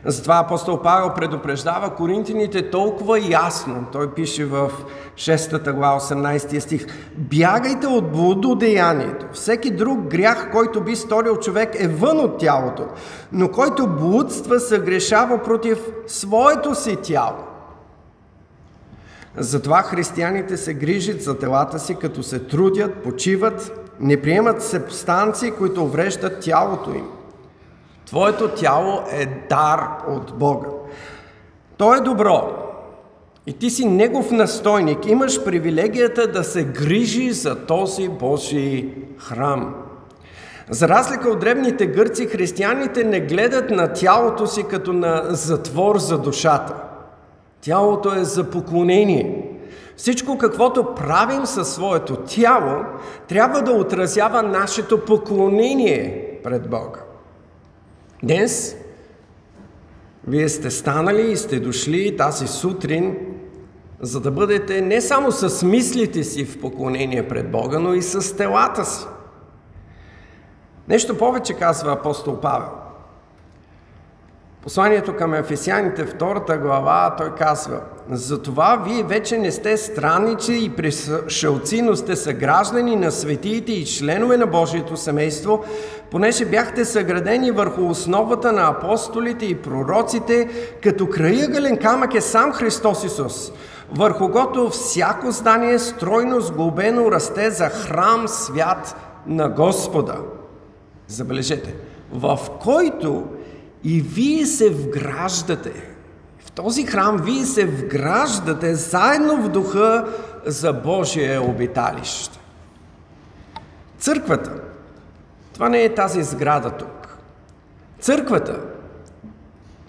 Затова 0.04 0.38
апостол 0.38 0.82
Павел 0.82 1.14
предупреждава 1.14 1.94
коринтините 1.94 2.70
толкова 2.70 3.20
ясно. 3.20 3.84
Той 3.92 4.14
пише 4.14 4.44
в 4.44 4.70
6 5.14 5.72
глава 5.72 6.00
18 6.00 6.58
стих. 6.58 6.86
Бягайте 7.16 7.86
от 7.86 8.12
блудодеянието. 8.12 9.26
Всеки 9.32 9.70
друг 9.70 10.00
грях, 10.00 10.50
който 10.52 10.80
би 10.80 10.96
сторил 10.96 11.36
човек 11.36 11.70
е 11.74 11.88
вън 11.88 12.20
от 12.20 12.38
тялото, 12.38 12.84
но 13.32 13.48
който 13.48 13.86
блудства 13.86 14.60
съгрешава 14.60 15.42
против 15.42 15.78
своето 16.06 16.74
си 16.74 16.96
тяло. 16.96 17.49
Затова 19.36 19.82
християните 19.82 20.56
се 20.56 20.74
грижат 20.74 21.22
за 21.22 21.38
телата 21.38 21.78
си, 21.78 21.94
като 21.94 22.22
се 22.22 22.38
трудят, 22.38 23.02
почиват, 23.02 23.86
не 24.00 24.22
приемат 24.22 24.62
сепстанции, 24.62 25.50
които 25.50 25.84
увреждат 25.84 26.40
тялото 26.40 26.90
им. 26.90 27.06
Твоето 28.06 28.48
тяло 28.48 29.00
е 29.12 29.26
дар 29.48 29.88
от 30.08 30.38
Бога. 30.38 30.68
То 31.76 31.94
е 31.94 32.00
добро. 32.00 32.52
И 33.46 33.52
ти 33.52 33.70
си 33.70 33.88
Негов 33.88 34.30
настойник. 34.30 35.06
Имаш 35.06 35.44
привилегията 35.44 36.26
да 36.32 36.44
се 36.44 36.64
грижи 36.64 37.32
за 37.32 37.66
този 37.66 38.08
Божий 38.08 38.94
храм. 39.18 39.74
За 40.70 40.88
разлика 40.88 41.30
от 41.30 41.40
древните 41.40 41.86
гърци, 41.86 42.26
християните 42.26 43.04
не 43.04 43.20
гледат 43.20 43.70
на 43.70 43.92
тялото 43.92 44.46
си 44.46 44.64
като 44.70 44.92
на 44.92 45.22
затвор 45.28 45.98
за 45.98 46.18
душата. 46.18 46.74
Тялото 47.60 48.14
е 48.14 48.24
за 48.24 48.50
поклонение. 48.50 49.50
Всичко, 49.96 50.38
каквото 50.38 50.94
правим 50.94 51.46
със 51.46 51.74
своето 51.74 52.16
тяло, 52.16 52.84
трябва 53.28 53.62
да 53.62 53.72
отразява 53.72 54.42
нашето 54.42 55.04
поклонение 55.04 56.38
пред 56.44 56.70
Бога. 56.70 57.00
Днес 58.22 58.76
вие 60.26 60.48
сте 60.48 60.70
станали 60.70 61.30
и 61.30 61.36
сте 61.36 61.60
дошли 61.60 62.16
тази 62.16 62.46
сутрин, 62.46 63.16
за 64.00 64.20
да 64.20 64.30
бъдете 64.30 64.80
не 64.80 65.00
само 65.00 65.32
с 65.32 65.66
мислите 65.66 66.24
си 66.24 66.44
в 66.44 66.60
поклонение 66.60 67.28
пред 67.28 67.50
Бога, 67.50 67.78
но 67.78 67.94
и 67.94 68.02
с 68.02 68.36
телата 68.36 68.84
си. 68.84 69.06
Нещо 70.88 71.18
повече 71.18 71.54
казва 71.54 71.92
апостол 71.92 72.40
Павел. 72.40 72.79
Посланието 74.62 75.16
към 75.16 75.34
Ефесяните, 75.34 76.04
втората 76.04 76.58
глава, 76.58 77.14
той 77.18 77.34
казва 77.34 77.80
Затова 78.10 78.82
вие 78.86 79.02
вече 79.02 79.38
не 79.38 79.50
сте 79.52 79.76
странници 79.76 80.58
и 80.62 80.70
пришелци, 80.70 81.82
но 81.82 81.96
сте 81.96 82.16
съграждани 82.16 82.96
на 82.96 83.12
светиите 83.12 83.72
и 83.72 83.86
членове 83.86 84.36
на 84.36 84.46
Божието 84.46 84.96
семейство, 84.96 85.64
понеже 86.10 86.44
бяхте 86.44 86.84
съградени 86.84 87.50
върху 87.50 87.88
основата 87.88 88.52
на 88.52 88.68
апостолите 88.68 89.46
и 89.46 89.54
пророците, 89.54 90.48
като 90.82 91.08
краягален 91.08 91.76
камък 91.76 92.14
е 92.14 92.20
сам 92.20 92.52
Христос 92.52 93.04
Исус, 93.04 93.52
върху 93.92 94.28
гото 94.28 94.70
всяко 94.70 95.30
здание 95.30 95.78
стройно 95.78 96.40
сглобено 96.40 97.12
расте 97.12 97.50
за 97.50 97.68
храм 97.68 98.28
свят 98.28 98.96
на 99.26 99.48
Господа. 99.48 100.16
Забележете, 101.08 101.74
в 102.12 102.38
който 102.62 103.24
и 103.84 104.00
вие 104.00 104.46
се 104.46 104.70
вграждате. 104.70 105.72
В 106.38 106.52
този 106.52 106.86
храм 106.86 107.20
вие 107.24 107.44
се 107.44 107.66
вграждате 107.66 108.74
заедно 108.74 109.42
в 109.42 109.48
духа 109.48 110.08
за 110.46 110.72
Божие 110.72 111.38
обиталище. 111.38 112.38
Църквата. 113.98 114.52
Това 115.54 115.68
не 115.68 115.82
е 115.82 115.94
тази 115.94 116.22
сграда 116.22 116.70
тук. 116.70 117.18
Църквата. 118.00 118.60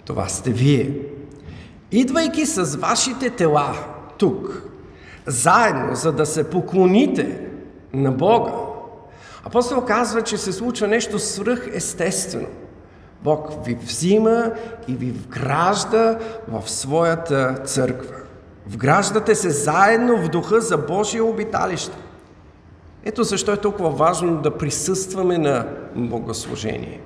Това 0.06 0.28
сте 0.28 0.52
вие. 0.52 1.00
Идвайки 1.92 2.46
с 2.46 2.76
вашите 2.76 3.30
тела 3.30 3.76
тук, 4.18 4.64
заедно, 5.26 5.96
за 5.96 6.12
да 6.12 6.26
се 6.26 6.50
поклоните 6.50 7.48
на 7.94 8.12
Бога, 8.12 8.52
апостол 9.44 9.82
казва, 9.82 10.22
че 10.22 10.38
се 10.38 10.52
случва 10.52 10.88
нещо 10.88 11.20
свръхестествено– 11.20 12.48
Бог 13.24 13.66
ви 13.66 13.78
взима 13.84 14.52
и 14.88 14.94
ви 14.94 15.12
вгражда 15.12 16.18
в 16.48 16.70
своята 16.70 17.56
църква. 17.66 18.16
Вграждате 18.68 19.36
се 19.36 19.50
заедно 19.50 20.18
в 20.18 20.30
духа 20.30 20.62
за 20.62 20.78
Божие 20.78 21.22
обиталище. 21.22 21.98
Ето 23.06 23.24
защо 23.24 23.54
е 23.54 23.58
толкова 23.58 23.90
важно 23.90 24.38
да 24.38 24.58
присъстваме 24.58 25.38
на 25.38 25.68
богослужение. 25.96 27.02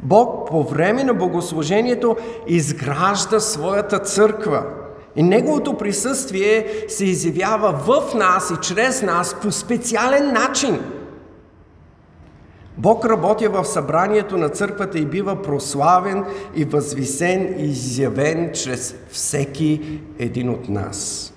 Бог 0.00 0.48
по 0.48 0.62
време 0.62 1.04
на 1.04 1.14
богослужението 1.14 2.16
изгражда 2.46 3.40
своята 3.40 3.98
църква. 3.98 4.64
И 5.16 5.22
Неговото 5.22 5.76
присъствие 5.76 6.66
се 6.88 7.04
изявява 7.04 7.72
в 7.72 8.14
нас 8.14 8.50
и 8.50 8.60
чрез 8.62 9.02
нас 9.02 9.36
по 9.42 9.52
специален 9.52 10.32
начин– 10.32 10.80
Бог 12.78 13.04
работи 13.04 13.48
в 13.48 13.64
събранието 13.64 14.36
на 14.36 14.48
църквата 14.48 14.98
и 14.98 15.06
бива 15.06 15.42
прославен 15.42 16.24
и 16.54 16.64
възвисен 16.64 17.54
и 17.58 17.64
изявен 17.64 18.50
чрез 18.54 18.94
всеки 19.10 20.00
един 20.18 20.50
от 20.50 20.68
нас. 20.68 21.32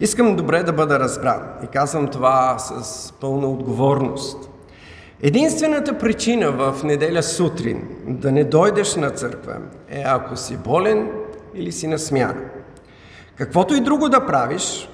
Искам 0.00 0.36
добре 0.36 0.62
да 0.62 0.72
бъда 0.72 0.98
разбран 0.98 1.42
и 1.64 1.66
казвам 1.66 2.08
това 2.08 2.58
с 2.58 3.12
пълна 3.12 3.46
отговорност. 3.46 4.50
Единствената 5.22 5.98
причина 5.98 6.50
в 6.50 6.84
неделя 6.84 7.22
сутрин 7.22 7.88
да 8.06 8.32
не 8.32 8.44
дойдеш 8.44 8.96
на 8.96 9.10
църква 9.10 9.56
е 9.88 10.02
ако 10.06 10.36
си 10.36 10.56
болен 10.56 11.10
или 11.54 11.72
си 11.72 11.86
на 11.86 11.98
смяна. 11.98 12.42
Каквото 13.36 13.74
и 13.74 13.80
друго 13.80 14.08
да 14.08 14.26
правиш, 14.26 14.88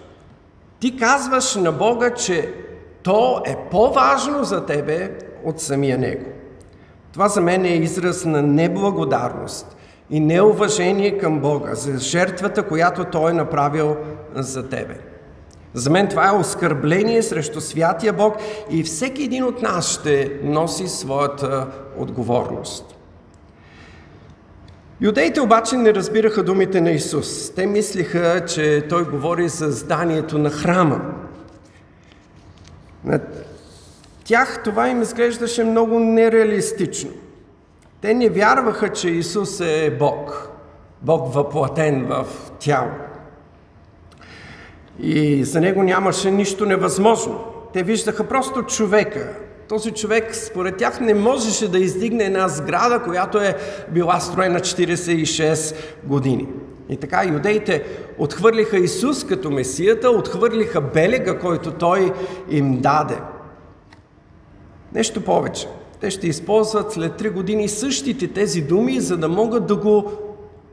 ти 0.80 0.96
казваш 0.96 1.54
на 1.54 1.72
Бога, 1.72 2.14
че 2.14 2.54
то 3.02 3.42
е 3.46 3.56
по-важно 3.70 4.44
за 4.44 4.66
тебе 4.66 5.18
от 5.44 5.60
самия 5.60 5.98
него. 5.98 6.26
Това 7.12 7.28
за 7.28 7.40
мен 7.40 7.64
е 7.64 7.74
израз 7.76 8.24
на 8.24 8.42
неблагодарност 8.42 9.76
и 10.10 10.20
неуважение 10.20 11.18
към 11.18 11.40
Бога 11.40 11.74
за 11.74 11.98
жертвата, 11.98 12.62
която 12.62 13.04
Той 13.04 13.30
е 13.30 13.34
направил 13.34 13.96
за 14.34 14.68
тебе. 14.68 14.98
За 15.74 15.90
мен 15.90 16.08
това 16.08 16.28
е 16.28 16.36
оскърбление 16.36 17.22
срещу 17.22 17.60
святия 17.60 18.12
Бог 18.12 18.36
и 18.70 18.82
всеки 18.82 19.22
един 19.22 19.44
от 19.44 19.62
нас 19.62 20.00
ще 20.00 20.40
носи 20.42 20.88
своята 20.88 21.66
отговорност. 21.96 22.96
Юдеите 25.00 25.40
обаче 25.40 25.76
не 25.76 25.94
разбираха 25.94 26.42
думите 26.42 26.80
на 26.80 26.90
Исус. 26.90 27.50
Те 27.54 27.66
мислиха, 27.66 28.44
че 28.44 28.86
Той 28.88 29.04
говори 29.04 29.48
за 29.48 29.70
зданието 29.70 30.38
на 30.38 30.50
храма 30.50 31.00
тях 34.30 34.62
това 34.64 34.88
им 34.88 35.02
изглеждаше 35.02 35.64
много 35.64 35.98
нереалистично. 35.98 37.10
Те 38.00 38.14
не 38.14 38.28
вярваха, 38.28 38.88
че 38.88 39.10
Исус 39.10 39.60
е 39.60 39.96
Бог. 39.98 40.48
Бог 41.02 41.34
въплатен 41.34 42.06
в 42.06 42.26
тяло. 42.58 42.90
И 44.98 45.44
за 45.44 45.60
него 45.60 45.82
нямаше 45.82 46.30
нищо 46.30 46.66
невъзможно. 46.66 47.44
Те 47.72 47.82
виждаха 47.82 48.28
просто 48.28 48.62
човека. 48.62 49.28
Този 49.68 49.90
човек, 49.90 50.34
според 50.34 50.76
тях, 50.76 51.00
не 51.00 51.14
можеше 51.14 51.70
да 51.70 51.78
издигне 51.78 52.24
една 52.24 52.48
сграда, 52.48 53.02
която 53.02 53.38
е 53.38 53.56
била 53.88 54.20
строена 54.20 54.60
46 54.60 55.74
години. 56.04 56.48
И 56.88 56.96
така 56.96 57.24
юдеите 57.24 57.84
отхвърлиха 58.18 58.78
Исус 58.78 59.26
като 59.26 59.50
Месията, 59.50 60.10
отхвърлиха 60.10 60.80
белега, 60.80 61.38
който 61.38 61.70
Той 61.70 62.12
им 62.50 62.80
даде– 62.80 63.16
Нещо 64.94 65.24
повече. 65.24 65.68
Те 66.00 66.10
ще 66.10 66.26
използват 66.26 66.92
след 66.92 67.16
три 67.16 67.30
години 67.30 67.68
същите 67.68 68.28
тези 68.28 68.60
думи, 68.60 69.00
за 69.00 69.16
да 69.16 69.28
могат 69.28 69.66
да 69.66 69.76
го 69.76 70.12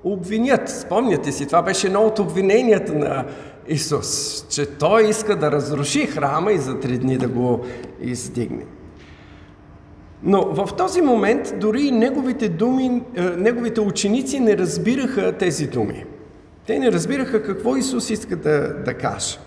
обвинят. 0.04 0.70
Спомняте 0.70 1.32
си, 1.32 1.46
това 1.46 1.62
беше 1.62 1.88
едно 1.88 2.02
от 2.02 2.20
обвиненията 2.20 2.94
на 2.94 3.26
Исус, 3.68 4.46
че 4.50 4.66
Той 4.66 5.10
иска 5.10 5.36
да 5.36 5.52
разруши 5.52 6.06
храма 6.06 6.52
и 6.52 6.58
за 6.58 6.80
три 6.80 6.98
дни 6.98 7.18
да 7.18 7.28
го 7.28 7.66
издигне. 8.02 8.66
Но 10.24 10.42
в 10.42 10.70
този 10.78 11.02
момент 11.02 11.54
дори 11.60 11.82
и 11.82 11.92
неговите, 11.92 12.50
думи, 12.50 13.04
е, 13.16 13.22
неговите 13.22 13.82
ученици 13.82 14.40
не 14.40 14.58
разбираха 14.58 15.38
тези 15.38 15.68
думи. 15.68 16.06
Те 16.66 16.80
не 16.80 16.92
разбираха 16.92 17.44
какво 17.44 17.76
Исус 17.76 18.10
иска 18.10 18.36
да, 18.36 18.74
да 18.86 18.94
каже. 18.94 19.38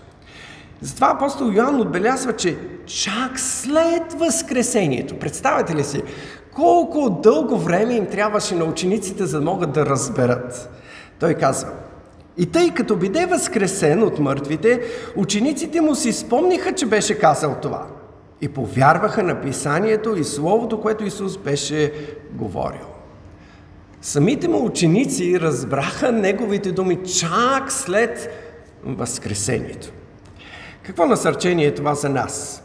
Затова 0.81 1.11
апостол 1.15 1.51
Йоанн 1.53 1.81
отбелязва, 1.81 2.33
че 2.33 2.57
чак 2.85 3.39
след 3.39 4.13
Възкресението, 4.13 5.19
представете 5.19 5.75
ли 5.75 5.83
си, 5.83 6.03
колко 6.55 7.09
дълго 7.09 7.57
време 7.57 7.93
им 7.93 8.05
трябваше 8.05 8.55
на 8.55 8.65
учениците, 8.65 9.25
за 9.25 9.39
да 9.39 9.45
могат 9.45 9.71
да 9.71 9.85
разберат. 9.85 10.69
Той 11.19 11.33
казва, 11.33 11.69
И 12.37 12.45
тъй 12.45 12.71
като 12.71 12.95
биде 12.95 13.25
възкресен 13.25 14.03
от 14.03 14.19
мъртвите, 14.19 14.81
учениците 15.15 15.81
му 15.81 15.95
си 15.95 16.13
спомниха, 16.13 16.71
че 16.71 16.85
беше 16.85 17.19
казал 17.19 17.55
това. 17.61 17.87
И 18.41 18.47
повярваха 18.47 19.23
на 19.23 19.41
писанието 19.41 20.15
и 20.15 20.23
словото, 20.23 20.81
което 20.81 21.05
Исус 21.05 21.37
беше 21.37 21.93
говорил. 22.33 22.87
Самите 24.01 24.47
му 24.47 24.65
ученици 24.65 25.39
разбраха 25.39 26.11
неговите 26.11 26.71
думи 26.71 26.99
чак 27.03 27.71
след 27.71 28.29
Възкресението. 28.83 29.91
Какво 30.83 31.05
насърчение 31.05 31.65
е 31.65 31.75
това 31.75 31.95
за 31.95 32.09
нас? 32.09 32.63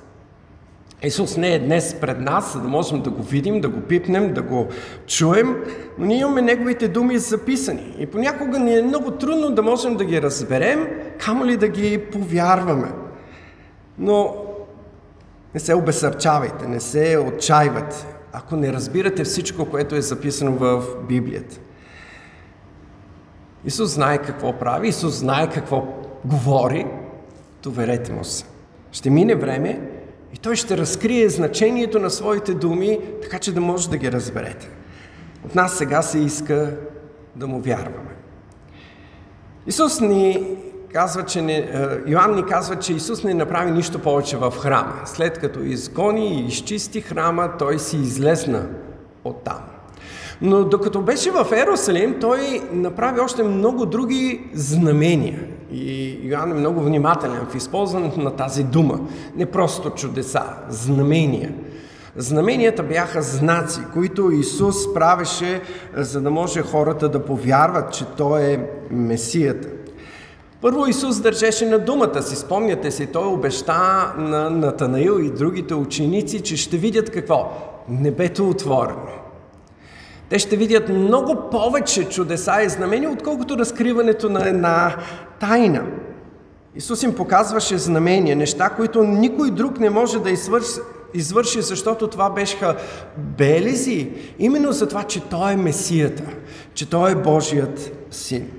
Исус 1.03 1.37
не 1.37 1.55
е 1.55 1.59
днес 1.59 1.97
пред 2.01 2.21
нас, 2.21 2.53
за 2.53 2.61
да 2.61 2.69
можем 2.69 3.03
да 3.03 3.11
го 3.11 3.23
видим, 3.23 3.61
да 3.61 3.69
го 3.69 3.81
пипнем, 3.81 4.35
да 4.35 4.43
го 4.43 4.69
чуем, 5.07 5.57
но 5.99 6.07
ние 6.07 6.19
имаме 6.19 6.43
Неговите 6.43 6.89
думи 6.89 7.19
записани. 7.19 7.95
И 7.99 8.07
понякога 8.07 8.59
ни 8.59 8.79
е 8.79 8.83
много 8.83 9.11
трудно 9.11 9.51
да 9.51 9.63
можем 9.63 9.97
да 9.97 10.05
ги 10.05 10.23
разберем, 10.23 10.89
камо 11.19 11.45
ли 11.47 11.57
да 11.57 11.69
ги 11.69 11.99
повярваме. 12.13 12.93
Но 13.99 14.37
не 15.55 15.61
се 15.61 15.75
обесърчавайте, 15.75 16.67
не 16.67 16.81
се 16.81 17.19
отчаивайте, 17.29 18.07
ако 18.33 18.57
не 18.57 18.73
разбирате 18.73 19.25
всичко, 19.25 19.65
което 19.65 19.95
е 19.95 20.01
записано 20.01 20.53
в 20.53 20.83
Библията. 21.09 21.57
Исус 23.65 23.91
знае 23.91 24.19
какво 24.19 24.53
прави, 24.53 24.89
Исус 24.89 25.15
знае 25.15 25.51
какво 25.51 25.87
говори, 26.25 26.87
доверете 27.63 28.13
му 28.13 28.25
се. 28.25 28.45
Ще 28.93 29.11
мине 29.11 29.35
време 29.35 29.81
и 30.35 30.39
той 30.39 30.57
ще 30.57 30.77
разкрие 30.77 31.29
значението 31.29 31.99
на 31.99 32.11
своите 32.11 32.55
думи, 32.55 32.99
така 33.23 33.39
че 33.39 33.55
да 33.55 33.61
може 33.61 33.91
да 33.91 33.97
ги 33.97 34.13
разберете. 34.13 34.69
От 35.45 35.55
нас 35.55 35.79
сега 35.79 36.03
се 36.03 36.19
иска 36.19 36.77
да 37.37 37.47
му 37.47 37.61
вярваме. 37.61 38.17
Исус 39.67 40.01
ни 40.01 40.57
казва, 40.93 41.25
че 41.25 41.43
не, 41.43 41.57
е, 41.57 41.67
Йоанн 42.07 42.35
ни 42.35 42.45
казва, 42.45 42.77
че 42.77 42.93
Исус 42.93 43.25
не 43.25 43.35
направи 43.35 43.71
нищо 43.71 43.99
повече 43.99 44.37
в 44.37 44.51
храма. 44.51 44.95
След 45.05 45.39
като 45.39 45.61
изгони 45.61 46.41
и 46.41 46.47
изчисти 46.47 47.01
храма, 47.01 47.51
той 47.59 47.79
си 47.79 47.97
излезна 47.97 48.67
оттам. 49.25 49.59
Но 50.41 50.65
докато 50.65 51.03
беше 51.03 51.31
в 51.31 51.47
Ерусалим, 51.53 52.21
той 52.21 52.63
направи 52.73 53.21
още 53.21 53.43
много 53.43 53.87
други 53.87 54.51
знамения. 54.55 55.41
И 55.73 56.19
Йоанн 56.23 56.51
е 56.51 56.55
много 56.55 56.81
внимателен 56.81 57.47
в 57.51 57.55
използването 57.55 58.21
на 58.21 58.31
тази 58.31 58.65
дума. 58.65 59.01
Не 59.37 59.47
просто 59.47 59.91
чудеса, 59.91 60.43
знамения. 60.69 61.53
Знаменията 62.17 62.83
бяха 62.83 63.23
знаци, 63.23 63.81
които 63.93 64.31
Исус 64.31 64.95
правеше, 64.95 65.61
за 65.97 66.21
да 66.21 66.31
може 66.31 66.63
хората 66.63 67.09
да 67.09 67.25
повярват, 67.25 67.93
че 67.93 68.05
Той 68.05 68.43
е 68.43 68.61
Месията. 68.91 69.69
Първо 70.61 70.87
Исус 70.87 71.21
държеше 71.21 71.67
на 71.67 71.79
думата 71.79 72.23
си. 72.23 72.37
Спомняте 72.37 72.91
си, 72.91 73.07
Той 73.07 73.27
обеща 73.27 74.13
на 74.19 74.51
Натанаил 74.51 75.21
и 75.21 75.31
другите 75.31 75.75
ученици, 75.75 76.41
че 76.41 76.57
ще 76.57 76.77
видят 76.77 77.11
какво? 77.11 77.53
Небето 77.89 78.49
отворено. 78.49 79.07
Те 80.29 80.39
ще 80.39 80.57
видят 80.57 80.89
много 80.89 81.51
повече 81.51 82.09
чудеса 82.09 82.63
и 82.63 82.69
знамения, 82.69 83.11
отколкото 83.11 83.59
разкриването 83.59 84.29
на 84.29 84.49
една 84.49 84.97
тайна. 85.41 85.87
Исус 86.75 87.03
им 87.03 87.15
показваше 87.15 87.79
знамения, 87.79 88.37
неща, 88.37 88.71
които 88.71 89.05
никой 89.05 89.51
друг 89.51 89.81
не 89.81 89.91
може 89.91 90.19
да 90.19 90.31
извърши, 91.15 91.63
защото 91.63 92.09
това 92.09 92.31
беха 92.31 92.77
белези, 93.17 94.11
именно 94.39 94.73
за 94.73 94.89
това, 94.89 95.03
че 95.03 95.21
Той 95.21 95.53
е 95.53 95.57
Месията, 95.57 96.23
че 96.75 96.91
Той 96.91 97.13
е 97.13 97.15
Божият 97.15 97.93
Син. 98.11 98.51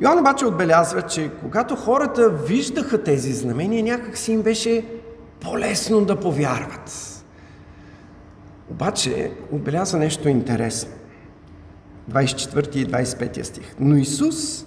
Йоан 0.00 0.18
обаче 0.18 0.46
отбелязва, 0.46 1.02
че 1.02 1.30
когато 1.40 1.76
хората 1.76 2.30
виждаха 2.30 3.02
тези 3.02 3.32
знамения, 3.32 3.82
някак 3.82 4.16
си 4.16 4.32
им 4.32 4.42
беше 4.42 4.84
по-лесно 5.40 6.04
да 6.04 6.16
повярват. 6.16 7.14
Обаче 8.70 9.32
отбелязва 9.52 9.98
нещо 9.98 10.28
интересно. 10.28 10.90
24 12.12 12.76
и 12.76 12.86
25 12.86 13.42
стих. 13.42 13.74
Но 13.80 13.96
Исус 13.96 14.66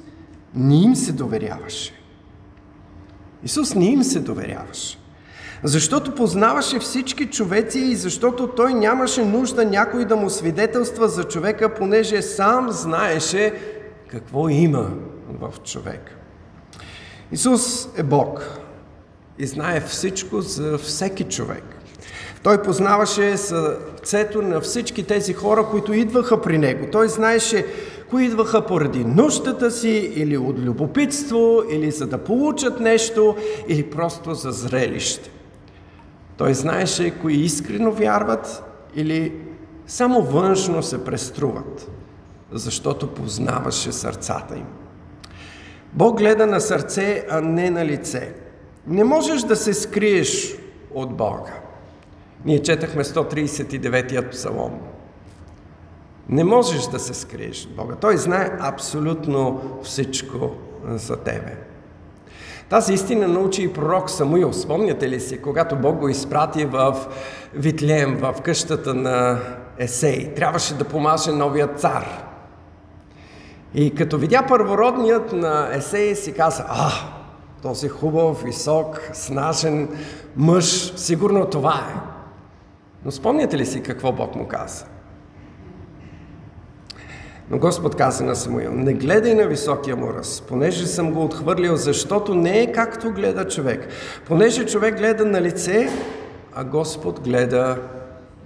не 0.55 0.83
им 0.83 0.95
се 0.95 1.11
доверяваше. 1.11 1.93
Исус 3.43 3.75
не 3.75 3.85
им 3.85 4.03
се 4.03 4.19
доверяваше. 4.19 4.97
Защото 5.63 6.15
познаваше 6.15 6.79
всички 6.79 7.25
човеци 7.25 7.79
и 7.79 7.95
защото 7.95 8.47
той 8.47 8.73
нямаше 8.73 9.25
нужда 9.25 9.65
някой 9.65 10.05
да 10.05 10.15
му 10.15 10.29
свидетелства 10.29 11.07
за 11.07 11.23
човека, 11.23 11.73
понеже 11.73 12.21
сам 12.21 12.71
знаеше 12.71 13.53
какво 14.07 14.49
има 14.49 14.89
в 15.29 15.53
човек. 15.63 16.17
Исус 17.31 17.89
е 17.97 18.03
Бог 18.03 18.59
и 19.39 19.47
знае 19.47 19.81
всичко 19.81 20.41
за 20.41 20.77
всеки 20.77 21.23
човек. 21.23 21.63
Той 22.43 22.61
познаваше 22.61 23.37
сърцето 23.37 24.41
на 24.41 24.61
всички 24.61 25.03
тези 25.03 25.33
хора, 25.33 25.67
които 25.71 25.93
идваха 25.93 26.41
при 26.41 26.57
него. 26.57 26.87
Той 26.91 27.09
знаеше 27.09 27.65
кои 28.11 28.25
идваха 28.25 28.65
поради 28.65 29.05
нуждата 29.05 29.71
си, 29.71 30.13
или 30.15 30.37
от 30.37 30.59
любопитство, 30.59 31.63
или 31.71 31.91
за 31.91 32.07
да 32.07 32.17
получат 32.17 32.79
нещо, 32.79 33.35
или 33.67 33.89
просто 33.89 34.33
за 34.33 34.51
зрелище. 34.51 35.29
Той 36.37 36.53
знаеше 36.53 37.19
кои 37.21 37.33
искрено 37.33 37.91
вярват 37.91 38.63
или 38.95 39.33
само 39.87 40.21
външно 40.21 40.83
се 40.83 41.05
преструват, 41.05 41.91
защото 42.51 43.07
познаваше 43.07 43.91
сърцата 43.91 44.55
им. 44.55 44.67
Бог 45.93 46.17
гледа 46.17 46.47
на 46.47 46.61
сърце, 46.61 47.25
а 47.29 47.41
не 47.41 47.69
на 47.69 47.85
лице. 47.85 48.33
Не 48.87 49.03
можеш 49.03 49.41
да 49.41 49.55
се 49.55 49.73
скриеш 49.73 50.57
от 50.93 51.17
Бога. 51.17 51.53
Ние 52.45 52.59
четахме 52.59 53.03
139-ят 53.03 54.31
псалом. 54.31 54.79
Не 56.29 56.43
можеш 56.43 56.87
да 56.87 56.99
се 56.99 57.13
скриеш 57.13 57.65
от 57.65 57.75
Бога. 57.75 57.95
Той 57.95 58.17
знае 58.17 58.57
абсолютно 58.59 59.61
всичко 59.83 60.51
за 60.85 61.17
тебе. 61.17 61.57
Тази 62.69 62.93
истина 62.93 63.27
научи 63.27 63.63
и 63.63 63.73
пророк 63.73 64.09
Самуил. 64.09 64.53
Спомняте 64.53 65.09
ли 65.09 65.19
си, 65.19 65.41
когато 65.41 65.75
Бог 65.75 65.97
го 65.97 66.09
изпрати 66.09 66.65
в 66.65 67.07
Витлеем, 67.53 68.17
в 68.17 68.35
къщата 68.43 68.93
на 68.93 69.39
Есей. 69.77 70.33
Трябваше 70.33 70.73
да 70.73 70.83
помаже 70.83 71.31
новия 71.31 71.67
цар. 71.67 72.05
И 73.73 73.95
като 73.95 74.17
видя 74.17 74.45
първородният 74.47 75.33
на 75.33 75.69
Есей, 75.73 76.15
си 76.15 76.33
каза, 76.33 76.65
а, 76.67 76.91
този 77.61 77.89
хубав, 77.89 78.43
висок, 78.43 79.09
снажен 79.13 79.89
мъж, 80.35 80.93
сигурно 80.95 81.45
това 81.45 81.73
е. 81.73 81.99
Но 83.05 83.11
спомняте 83.11 83.57
ли 83.57 83.65
си 83.65 83.83
какво 83.83 84.11
Бог 84.11 84.35
му 84.35 84.47
каза? 84.47 84.85
Но 87.51 87.57
Господ 87.57 87.95
каза 87.95 88.23
на 88.23 88.35
Самуил, 88.35 88.71
не 88.71 88.93
гледай 88.93 89.35
на 89.35 89.47
високия 89.47 89.95
му 89.95 90.13
ръст, 90.13 90.43
понеже 90.47 90.87
съм 90.87 91.11
го 91.11 91.23
отхвърлил, 91.23 91.75
защото 91.75 92.35
не 92.35 92.59
е 92.59 92.71
както 92.71 93.11
гледа 93.11 93.47
човек. 93.47 93.87
Понеже 94.27 94.65
човек 94.65 94.97
гледа 94.97 95.25
на 95.25 95.41
лице, 95.41 95.89
а 96.53 96.63
Господ 96.63 97.19
гледа 97.19 97.77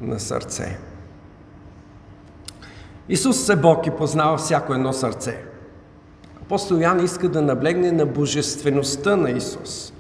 на 0.02 0.20
сърце. 0.20 0.78
Исус 3.10 3.50
е 3.50 3.56
Бог 3.56 3.88
и 3.88 3.92
познава 3.92 4.38
всяко 4.38 4.74
едно 4.74 4.94
сърце. 4.94 5.38
Апостол 6.42 6.76
Ян 6.76 7.06
иска 7.06 7.30
да 7.30 7.42
наблегне 7.42 7.92
на 7.92 8.06
божествеността 8.06 9.16
на 9.16 9.32
Исус. 9.32 9.94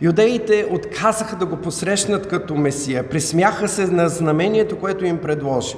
Юдеите 0.00 0.68
отказаха 0.70 1.36
да 1.36 1.46
го 1.46 1.56
посрещнат 1.56 2.28
като 2.28 2.54
Месия, 2.54 3.08
присмяха 3.08 3.68
се 3.68 3.86
на 3.86 4.08
знамението, 4.08 4.78
което 4.78 5.04
им 5.04 5.18
предложи. 5.18 5.76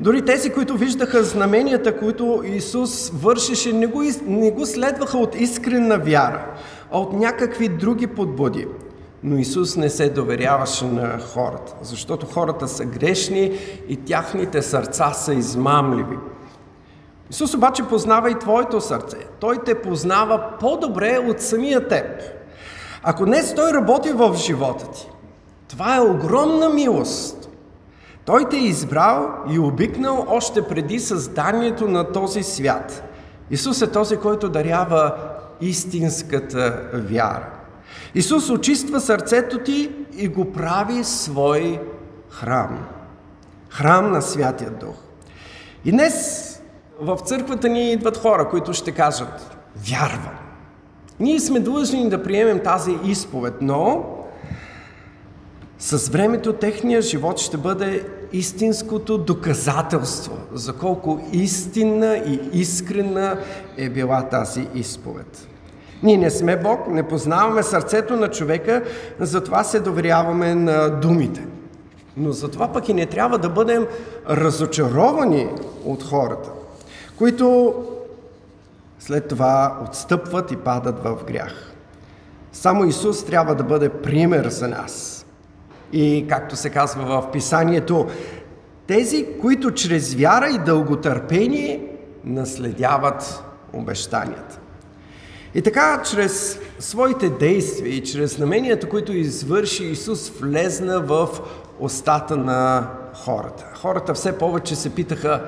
Дори 0.00 0.24
тези, 0.24 0.50
които 0.50 0.76
виждаха 0.76 1.24
знаменията, 1.24 1.98
които 1.98 2.42
Исус 2.44 3.10
вършеше, 3.14 3.72
не 3.72 3.86
го, 3.86 4.02
не 4.26 4.50
го 4.50 4.66
следваха 4.66 5.18
от 5.18 5.34
искрена 5.34 5.98
вяра, 5.98 6.46
а 6.92 6.98
от 6.98 7.12
някакви 7.12 7.68
други 7.68 8.06
подбуди. 8.06 8.66
Но 9.22 9.38
Исус 9.38 9.76
не 9.76 9.90
се 9.90 10.08
доверяваше 10.08 10.84
на 10.84 11.18
хората, 11.18 11.74
защото 11.82 12.26
хората 12.26 12.68
са 12.68 12.84
грешни 12.84 13.58
и 13.88 13.96
тяхните 13.96 14.62
сърца 14.62 15.12
са 15.12 15.34
измамливи. 15.34 16.16
Исус 17.30 17.54
обаче 17.54 17.82
познава 17.82 18.30
и 18.30 18.38
твоето 18.38 18.80
сърце. 18.80 19.16
Той 19.40 19.58
те 19.64 19.82
познава 19.82 20.50
по-добре 20.60 21.18
от 21.18 21.40
самия 21.40 21.88
теб. 21.88 22.06
Ако 23.02 23.26
днес 23.26 23.54
Той 23.54 23.72
работи 23.72 24.10
в 24.10 24.34
живота 24.36 24.90
ти, 24.90 25.10
това 25.68 25.96
е 25.96 26.00
огромна 26.00 26.68
милост. 26.68 27.43
Той 28.24 28.48
те 28.48 28.56
е 28.56 28.64
избрал 28.64 29.34
и 29.50 29.58
обикнал 29.58 30.26
още 30.28 30.68
преди 30.68 31.00
създанието 31.00 31.88
на 31.88 32.12
този 32.12 32.42
свят. 32.42 33.10
Исус 33.50 33.82
е 33.82 33.90
този, 33.90 34.16
който 34.16 34.48
дарява 34.48 35.14
истинската 35.60 36.82
вяра. 36.92 37.46
Исус 38.14 38.50
очиства 38.50 39.00
сърцето 39.00 39.58
ти 39.58 39.90
и 40.16 40.28
го 40.28 40.52
прави 40.52 41.04
свой 41.04 41.80
храм. 42.30 42.86
Храм 43.70 44.12
на 44.12 44.22
Святия 44.22 44.70
Дух. 44.70 44.94
И 45.84 45.90
днес 45.90 46.50
в 47.00 47.18
църквата 47.24 47.68
ни 47.68 47.92
идват 47.92 48.16
хора, 48.16 48.48
които 48.48 48.72
ще 48.72 48.92
кажат 48.92 49.56
вярвам. 49.76 50.38
Ние 51.20 51.40
сме 51.40 51.60
длъжни 51.60 52.08
да 52.08 52.22
приемем 52.22 52.60
тази 52.60 52.98
изповед, 53.04 53.54
но 53.60 54.04
с 55.78 56.08
времето 56.08 56.52
техния 56.52 57.02
живот 57.02 57.38
ще 57.38 57.56
бъде 57.56 58.06
истинското 58.32 59.18
доказателство 59.18 60.38
за 60.52 60.72
колко 60.72 61.20
истинна 61.32 62.16
и 62.16 62.40
искрена 62.52 63.38
е 63.76 63.88
била 63.88 64.22
тази 64.22 64.68
изповед. 64.74 65.48
Ние 66.02 66.16
не 66.16 66.30
сме 66.30 66.56
Бог, 66.56 66.88
не 66.88 67.08
познаваме 67.08 67.62
сърцето 67.62 68.16
на 68.16 68.28
човека, 68.30 68.82
затова 69.20 69.64
се 69.64 69.80
доверяваме 69.80 70.54
на 70.54 70.88
думите. 70.88 71.46
Но 72.16 72.32
затова 72.32 72.72
пък 72.72 72.88
и 72.88 72.94
не 72.94 73.06
трябва 73.06 73.38
да 73.38 73.48
бъдем 73.48 73.86
разочаровани 74.30 75.48
от 75.84 76.02
хората, 76.02 76.50
които 77.18 77.74
след 78.98 79.28
това 79.28 79.80
отстъпват 79.88 80.52
и 80.52 80.56
падат 80.56 80.98
в 81.04 81.16
грях. 81.26 81.72
Само 82.52 82.84
Исус 82.84 83.24
трябва 83.24 83.54
да 83.54 83.64
бъде 83.64 83.88
пример 83.88 84.48
за 84.48 84.68
нас. 84.68 85.23
И 85.96 86.26
както 86.28 86.56
се 86.56 86.70
казва 86.70 87.04
в 87.04 87.30
Писанието, 87.32 88.06
тези, 88.86 89.26
които 89.40 89.70
чрез 89.70 90.14
вяра 90.14 90.48
и 90.48 90.58
дълготърпение 90.58 91.86
наследяват 92.24 93.44
обещанията. 93.72 94.58
И 95.54 95.62
така, 95.62 96.02
чрез 96.02 96.60
своите 96.78 97.28
действия 97.28 97.94
и 97.94 98.02
чрез 98.04 98.36
знаменията, 98.36 98.88
които 98.88 99.12
извърши 99.12 99.84
Исус, 99.84 100.30
влезна 100.30 101.00
в 101.00 101.28
устата 101.80 102.36
на 102.36 102.90
хората. 103.24 103.64
Хората 103.74 104.14
все 104.14 104.38
повече 104.38 104.76
се 104.76 104.94
питаха, 104.94 105.42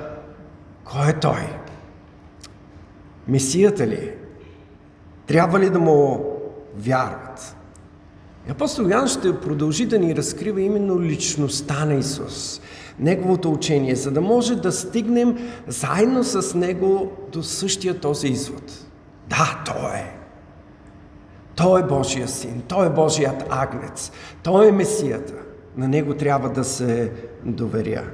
кой 0.85 1.09
е 1.09 1.20
Той? 1.20 1.48
Месията 3.28 3.87
ли 3.87 3.94
е? 3.94 4.14
Трябва 5.26 5.61
ли 5.61 5.70
да 5.70 5.78
му 5.78 6.24
вярват? 6.76 7.56
И 8.48 8.50
апостол 8.50 8.88
Ян 8.88 9.09
ще 9.09 9.40
продължи 9.40 9.87
да 9.87 9.98
ни 9.98 10.16
разкрива 10.16 10.61
именно 10.61 11.00
личността 11.00 11.85
на 11.85 11.94
Исус, 11.94 12.61
Неговото 12.98 13.52
учение, 13.52 13.94
за 13.96 14.11
да 14.11 14.20
може 14.20 14.56
да 14.56 14.72
стигнем 14.72 15.38
заедно 15.66 16.24
с 16.24 16.54
Него 16.54 17.12
до 17.32 17.42
същия 17.42 18.00
този 18.00 18.28
извод. 18.28 18.72
Да, 19.28 19.62
Той 19.66 19.90
е. 19.94 20.16
Той 21.56 21.80
е 21.80 21.85
Божия 21.85 22.28
син, 22.28 22.62
Той 22.68 22.87
е 22.87 22.90
Божият 22.90 23.44
агнец, 23.50 24.12
Той 24.42 24.68
е 24.68 24.72
Месията. 24.72 25.35
На 25.76 25.88
Него 25.88 26.14
трябва 26.14 26.48
да 26.48 26.64
се 26.64 27.12
доверя. 27.44 28.04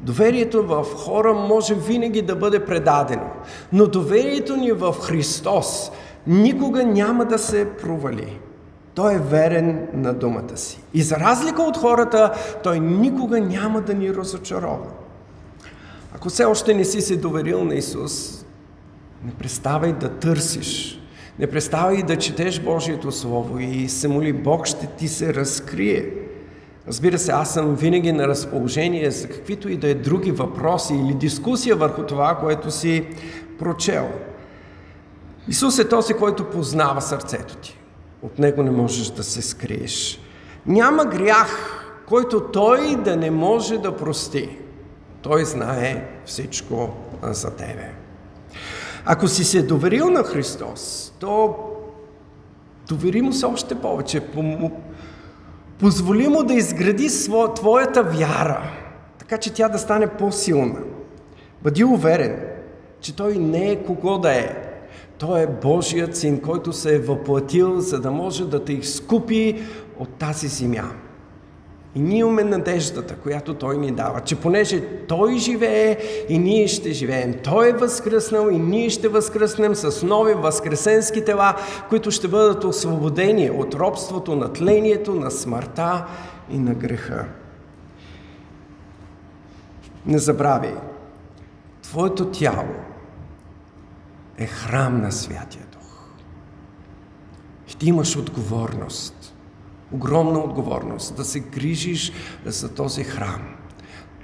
Доверието 0.00 0.66
в 0.66 0.84
хора 0.84 1.32
може 1.32 1.74
винаги 1.74 2.22
да 2.22 2.36
бъде 2.36 2.64
предадено, 2.64 3.30
но 3.72 3.86
доверието 3.86 4.56
ни 4.56 4.72
в 4.72 4.92
Христос 5.02 5.90
никога 6.26 6.84
няма 6.84 7.24
да 7.24 7.38
се 7.38 7.68
провали. 7.82 8.38
Той 8.94 9.14
е 9.14 9.18
верен 9.18 9.88
на 9.94 10.14
думата 10.14 10.56
си. 10.56 10.80
И 10.94 11.02
за 11.02 11.16
разлика 11.16 11.62
от 11.62 11.76
хората, 11.76 12.32
той 12.62 12.80
никога 12.80 13.40
няма 13.40 13.80
да 13.80 13.94
ни 13.94 14.14
разочарова. 14.14 14.86
Ако 16.14 16.28
все 16.28 16.44
още 16.44 16.74
не 16.74 16.84
си 16.84 17.00
се 17.00 17.16
доверил 17.16 17.64
на 17.64 17.74
Исус, 17.74 18.44
не 19.24 19.32
преставай 19.32 19.92
да 19.92 20.08
търсиш, 20.08 21.00
не 21.38 21.46
преставай 21.46 22.02
да 22.02 22.16
четеш 22.18 22.60
Божието 22.60 23.12
Слово 23.12 23.58
и 23.58 23.88
се 23.88 24.08
моли 24.08 24.32
Бог 24.32 24.66
ще 24.66 24.86
ти 24.86 25.08
се 25.08 25.34
разкрие. 25.34 26.10
Разбира 26.88 27.18
се, 27.18 27.32
аз 27.32 27.54
съм 27.54 27.74
винаги 27.74 28.12
на 28.12 28.28
разположение 28.28 29.10
за 29.10 29.28
каквито 29.28 29.68
и 29.68 29.76
да 29.76 29.88
е 29.88 29.94
други 29.94 30.30
въпроси 30.30 30.94
или 30.94 31.14
дискусия 31.14 31.76
върху 31.76 32.02
това, 32.02 32.38
което 32.40 32.70
си 32.70 33.06
прочел. 33.58 34.08
Исус 35.48 35.78
е 35.78 35.88
този, 35.88 36.14
който 36.14 36.50
познава 36.50 37.02
сърцето 37.02 37.56
ти. 37.56 37.78
От 38.22 38.38
него 38.38 38.62
не 38.62 38.70
можеш 38.70 39.08
да 39.08 39.22
се 39.22 39.42
скриеш. 39.42 40.20
Няма 40.66 41.04
грях, 41.04 41.78
който 42.06 42.40
той 42.40 42.96
да 42.96 43.16
не 43.16 43.30
може 43.30 43.78
да 43.78 43.96
прости. 43.96 44.58
Той 45.22 45.44
знае 45.44 46.08
всичко 46.24 46.90
за 47.22 47.50
тебе. 47.50 47.90
Ако 49.04 49.28
си 49.28 49.44
се 49.44 49.62
доверил 49.62 50.10
на 50.10 50.22
Христос, 50.22 51.12
то 51.18 51.56
довери 52.88 53.22
му 53.22 53.32
се 53.32 53.46
още 53.46 53.74
повече. 53.74 54.22
Позволи 55.78 56.28
му 56.28 56.42
да 56.42 56.54
изгради 56.54 57.08
твоята 57.54 58.02
вяра, 58.02 58.62
така 59.18 59.38
че 59.38 59.54
тя 59.54 59.68
да 59.68 59.78
стане 59.78 60.06
по-силна. 60.06 60.78
Бъди 61.62 61.84
уверен, 61.84 62.40
че 63.00 63.16
той 63.16 63.34
не 63.34 63.70
е 63.70 63.84
кого 63.84 64.18
да 64.18 64.32
е. 64.32 64.71
Той 65.22 65.42
е 65.42 65.46
Божият 65.46 66.16
син, 66.16 66.40
който 66.40 66.72
се 66.72 66.94
е 66.94 66.98
въплатил, 66.98 67.80
за 67.80 68.00
да 68.00 68.10
може 68.10 68.44
да 68.44 68.64
те 68.64 68.72
изкупи 68.72 69.62
от 69.98 70.08
тази 70.08 70.48
земя. 70.48 70.90
И 71.94 72.00
ние 72.00 72.18
имаме 72.18 72.44
надеждата, 72.44 73.16
която 73.16 73.54
Той 73.54 73.78
ни 73.78 73.90
дава, 73.90 74.20
че 74.20 74.40
понеже 74.40 74.80
Той 75.08 75.38
живее 75.38 75.98
и 76.28 76.38
ние 76.38 76.68
ще 76.68 76.92
живеем. 76.92 77.34
Той 77.44 77.68
е 77.68 77.72
възкръснал 77.72 78.48
и 78.50 78.58
ние 78.58 78.90
ще 78.90 79.08
възкръснем 79.08 79.74
с 79.74 80.06
нови 80.06 80.34
възкресенски 80.34 81.24
тела, 81.24 81.56
които 81.88 82.10
ще 82.10 82.28
бъдат 82.28 82.64
освободени 82.64 83.50
от 83.50 83.74
робството 83.74 84.36
на 84.36 84.52
тлението, 84.52 85.14
на 85.14 85.30
смъртта 85.30 86.04
и 86.50 86.58
на 86.58 86.74
греха. 86.74 87.24
Не 90.06 90.18
забравяй, 90.18 90.74
Твоето 91.82 92.26
тяло 92.26 92.91
е 94.38 94.46
храм 94.46 95.00
на 95.00 95.12
Святия 95.12 95.64
Дух. 95.72 96.08
И 97.68 97.76
ти 97.76 97.88
имаш 97.88 98.16
отговорност 98.16 99.32
огромна 99.92 100.38
отговорност 100.38 101.16
да 101.16 101.24
се 101.24 101.40
грижиш 101.40 102.12
за 102.46 102.74
този 102.74 103.04
храм. 103.04 103.42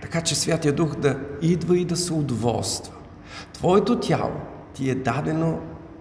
Така 0.03 0.21
че 0.21 0.35
Святия 0.35 0.73
Дух 0.73 0.97
да 0.97 1.21
идва 1.43 1.79
и 1.79 1.85
да 1.85 1.97
се 1.97 2.13
удоволства. 2.13 2.95
Твоето 3.53 4.01
тяло 4.01 4.41
ти 4.75 4.91
е 4.91 4.95
дадено, 4.95 5.61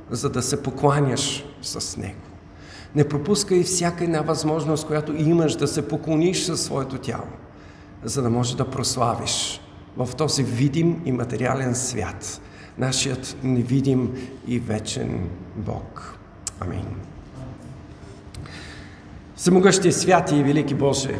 за 0.10 0.30
да 0.30 0.42
се 0.42 0.64
покланяш 0.64 1.46
с 1.62 1.98
него. 1.98 2.20
Не 2.96 3.10
пропускай 3.10 3.64
всяка 3.64 4.04
една 4.04 4.22
възможност, 4.22 4.88
която 4.88 5.14
имаш 5.14 5.56
да 5.56 5.68
се 5.68 5.88
поклониш 5.88 6.44
със 6.44 6.62
своето 6.62 6.98
тяло, 6.98 7.28
за 8.04 8.22
да 8.22 8.30
можеш 8.30 8.54
да 8.54 8.70
прославиш 8.70 9.62
в 9.98 10.16
този 10.16 10.44
видим 10.44 11.02
и 11.06 11.12
материален 11.12 11.76
свят 11.76 12.42
нашият 12.78 13.38
невидим 13.44 14.12
и 14.48 14.60
вечен 14.60 15.30
Бог. 15.56 16.18
Амин. 16.60 16.86
Всемогъщи 19.36 19.92
святи 19.92 20.36
и 20.36 20.44
велики 20.44 20.74
Боже, 20.74 21.20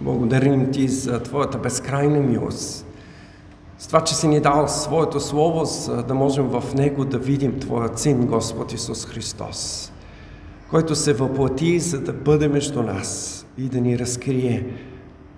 благодарим 0.00 0.72
Ти 0.72 0.88
за 0.88 1.22
Твоята 1.22 1.58
безкрайна 1.58 2.20
милост, 2.20 2.86
с 3.78 3.86
това, 3.86 4.04
че 4.04 4.14
си 4.14 4.28
ни 4.28 4.40
дал 4.40 4.68
Своето 4.68 5.20
Слово, 5.20 5.64
за 5.64 6.02
да 6.02 6.14
можем 6.14 6.48
в 6.48 6.74
Него 6.74 7.04
да 7.04 7.18
видим 7.18 7.60
Твоя 7.60 7.98
Син, 7.98 8.26
Господ 8.26 8.72
Исус 8.72 9.06
Христос, 9.06 9.92
който 10.70 10.94
се 10.94 11.12
въплати, 11.12 11.80
за 11.80 12.00
да 12.00 12.12
бъде 12.12 12.48
между 12.48 12.82
нас 12.82 13.46
и 13.58 13.62
да 13.62 13.80
ни 13.80 13.98
разкрие 13.98 14.66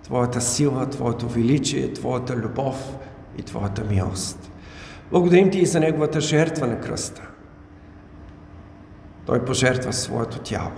Твоята 0.02 0.40
сила, 0.40 0.86
Твоето 0.90 1.28
величие, 1.28 1.92
Твоята 1.92 2.36
любов 2.36 2.96
и 3.38 3.42
Твоята 3.42 3.84
милост. 3.84 4.51
Благодарим 5.12 5.50
Ти 5.50 5.58
и 5.58 5.66
за 5.66 5.80
Неговата 5.80 6.20
жертва 6.20 6.66
на 6.66 6.80
кръста. 6.80 7.28
Той 9.26 9.44
пожертва 9.44 9.92
своето 9.92 10.38
тяло 10.38 10.70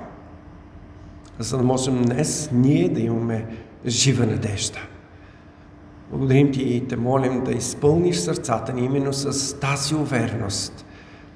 за 1.39 1.57
да 1.57 1.63
можем 1.63 2.03
днес 2.03 2.51
ние 2.53 2.89
да 2.89 3.01
имаме 3.01 3.47
жива 3.87 4.27
надежда. 4.27 4.79
Благодарим 6.11 6.53
Ти 6.53 6.63
и 6.63 6.89
те 6.89 6.97
молим 6.97 7.45
да 7.45 7.53
изпълниш 7.53 8.17
сърцата 8.17 8.73
ни 8.73 8.85
именно 8.85 9.13
с 9.13 9.61
тази 9.61 9.95
увереност, 9.95 10.87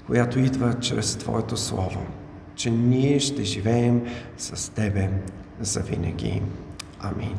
която 0.06 0.38
идва 0.38 0.74
чрез 0.80 1.16
Твоето 1.16 1.56
Слово, 1.56 2.06
че 2.54 2.70
ние 2.70 3.20
ще 3.20 3.44
живеем 3.44 4.02
с 4.36 4.72
Тебе 4.74 5.10
завинаги. 5.60 6.42
Амин. 7.00 7.36